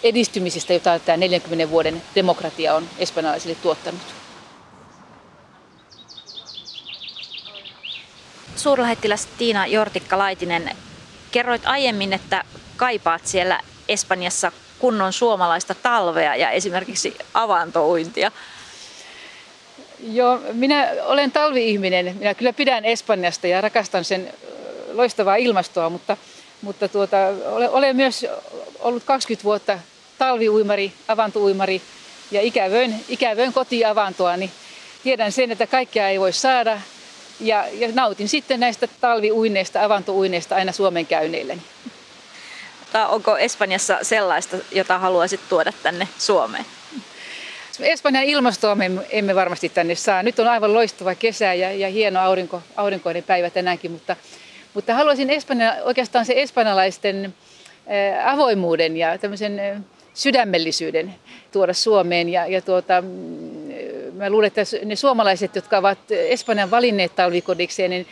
edistymisistä, 0.03 0.73
jota 0.73 0.99
tämä 0.99 1.17
40 1.17 1.69
vuoden 1.69 2.01
demokratia 2.15 2.75
on 2.75 2.89
espanjalaisille 2.97 3.55
tuottanut. 3.55 4.01
Suurlähettiläs 8.55 9.27
Tiina 9.37 9.67
Jortikka-Laitinen, 9.67 10.75
kerroit 11.31 11.61
aiemmin, 11.65 12.13
että 12.13 12.43
kaipaat 12.77 13.27
siellä 13.27 13.59
Espanjassa 13.87 14.51
kunnon 14.79 15.13
suomalaista 15.13 15.75
talvea 15.75 16.35
ja 16.35 16.49
esimerkiksi 16.49 17.17
avantouintia. 17.33 18.31
Joo, 19.99 20.39
minä 20.53 20.87
olen 21.03 21.31
talviihminen. 21.31 22.15
Minä 22.19 22.33
kyllä 22.33 22.53
pidän 22.53 22.85
Espanjasta 22.85 23.47
ja 23.47 23.61
rakastan 23.61 24.03
sen 24.03 24.33
loistavaa 24.93 25.35
ilmastoa, 25.35 25.89
mutta, 25.89 26.17
mutta 26.61 26.87
tuota, 26.87 27.17
olen 27.71 27.95
myös 27.95 28.25
ollut 28.79 29.03
20 29.03 29.43
vuotta 29.43 29.79
talviuimari, 30.23 30.93
avantouimari 31.07 31.81
ja 32.31 32.41
ikävöin, 32.41 33.05
ikävöin 33.09 33.53
kotiavantoa, 33.53 34.37
niin 34.37 34.51
tiedän 35.03 35.31
sen, 35.31 35.51
että 35.51 35.67
kaikkea 35.67 36.09
ei 36.09 36.19
voi 36.19 36.33
saada. 36.33 36.81
Ja, 37.39 37.65
ja 37.73 37.89
nautin 37.93 38.29
sitten 38.29 38.59
näistä 38.59 38.87
talviuineista, 39.01 39.83
avantouineista 39.83 40.55
aina 40.55 40.71
Suomen 40.71 41.05
käynneilleni. 41.05 41.61
Onko 43.09 43.37
Espanjassa 43.37 43.99
sellaista, 44.01 44.57
jota 44.71 44.99
haluaisit 44.99 45.39
tuoda 45.49 45.71
tänne 45.83 46.07
Suomeen? 46.17 46.65
Espanjan 47.79 48.23
ilmastoa 48.23 48.75
me 48.75 48.91
emme 49.09 49.35
varmasti 49.35 49.69
tänne 49.69 49.95
saa. 49.95 50.23
Nyt 50.23 50.39
on 50.39 50.47
aivan 50.47 50.73
loistava 50.73 51.15
kesä 51.15 51.53
ja, 51.53 51.71
ja 51.71 51.89
hieno 51.89 52.19
aurinko, 52.19 52.61
aurinkoinen 52.75 53.23
päivä 53.23 53.49
tänäänkin, 53.49 53.91
mutta, 53.91 54.15
mutta 54.73 54.93
haluaisin 54.93 55.29
Espanja, 55.29 55.75
oikeastaan 55.83 56.25
se 56.25 56.33
espanjalaisten 56.35 57.33
avoimuuden 58.25 58.97
ja 58.97 59.17
tämmöisen 59.17 59.85
sydämellisyyden 60.13 61.15
tuoda 61.51 61.73
Suomeen. 61.73 62.29
Ja, 62.29 62.47
ja 62.47 62.61
tuota, 62.61 63.01
mm, 63.01 63.07
mä 64.13 64.29
luulen, 64.29 64.47
että 64.47 64.61
ne 64.85 64.95
suomalaiset, 64.95 65.55
jotka 65.55 65.77
ovat 65.77 65.99
Espanjan 66.09 66.71
valinneet 66.71 67.15
talvikodikseen, 67.15 67.89
niin 67.89 68.07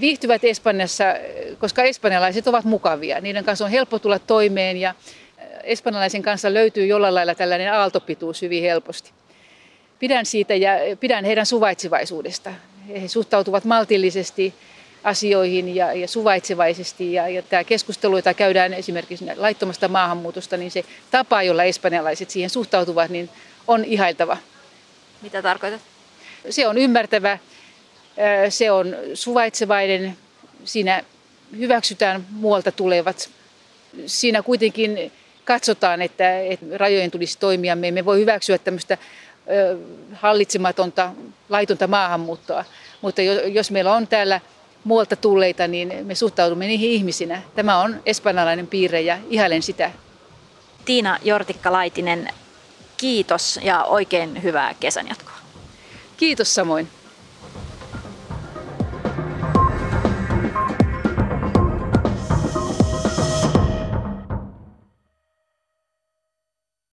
viihtyvät 0.00 0.44
Espanjassa, 0.44 1.04
koska 1.58 1.82
espanjalaiset 1.82 2.46
ovat 2.46 2.64
mukavia. 2.64 3.20
Niiden 3.20 3.44
kanssa 3.44 3.64
on 3.64 3.70
helppo 3.70 3.98
tulla 3.98 4.18
toimeen 4.18 4.76
ja 4.76 4.94
espanjalaisen 5.64 6.22
kanssa 6.22 6.54
löytyy 6.54 6.86
jollain 6.86 7.14
lailla 7.14 7.34
tällainen 7.34 7.72
aaltopituus 7.72 8.42
hyvin 8.42 8.62
helposti. 8.62 9.10
Pidän 9.98 10.26
siitä 10.26 10.54
ja 10.54 10.70
pidän 11.00 11.24
heidän 11.24 11.46
suvaitsevaisuudesta. 11.46 12.50
He 12.88 13.08
suhtautuvat 13.08 13.64
maltillisesti 13.64 14.54
asioihin 15.04 15.74
ja, 15.74 15.92
ja 15.92 16.08
suvaitsevaisesti. 16.08 17.12
Ja, 17.12 17.28
ja 17.28 17.42
tämä 17.42 17.64
keskustelu, 17.64 18.16
jota 18.16 18.34
käydään 18.34 18.74
esimerkiksi 18.74 19.24
laittomasta 19.36 19.88
maahanmuutosta, 19.88 20.56
niin 20.56 20.70
se 20.70 20.84
tapa, 21.10 21.42
jolla 21.42 21.64
espanjalaiset 21.64 22.30
siihen 22.30 22.50
suhtautuvat, 22.50 23.10
niin 23.10 23.30
on 23.68 23.84
ihailtava. 23.84 24.36
Mitä 25.22 25.42
tarkoitat? 25.42 25.80
Se 26.50 26.68
on 26.68 26.78
ymmärtävä, 26.78 27.38
se 28.48 28.70
on 28.70 28.96
suvaitsevainen, 29.14 30.16
siinä 30.64 31.04
hyväksytään 31.56 32.26
muualta 32.30 32.72
tulevat. 32.72 33.30
Siinä 34.06 34.42
kuitenkin 34.42 35.12
katsotaan, 35.44 36.02
että, 36.02 36.40
että 36.40 36.66
rajojen 36.76 37.10
tulisi 37.10 37.38
toimia. 37.38 37.76
Me 37.76 37.88
emme 37.88 38.04
voi 38.04 38.18
hyväksyä 38.18 38.58
tämmöistä 38.58 38.98
hallitsematonta, 40.12 41.12
laitonta 41.48 41.86
maahanmuuttoa. 41.86 42.64
Mutta 43.00 43.22
jos 43.52 43.70
meillä 43.70 43.92
on 43.92 44.06
täällä 44.06 44.40
muualta 44.84 45.16
tulleita, 45.16 45.68
niin 45.68 46.06
me 46.06 46.14
suhtaudumme 46.14 46.66
niihin 46.66 46.90
ihmisinä. 46.90 47.42
Tämä 47.54 47.78
on 47.78 48.02
espanjalainen 48.06 48.66
piirre 48.66 49.00
ja 49.00 49.18
ihailen 49.30 49.62
sitä. 49.62 49.90
Tiina 50.84 51.18
Jortikka-Laitinen, 51.22 52.28
kiitos 52.96 53.60
ja 53.62 53.84
oikein 53.84 54.42
hyvää 54.42 54.74
kesän 54.80 55.08
jatkoa. 55.08 55.36
Kiitos 56.16 56.54
samoin. 56.54 56.88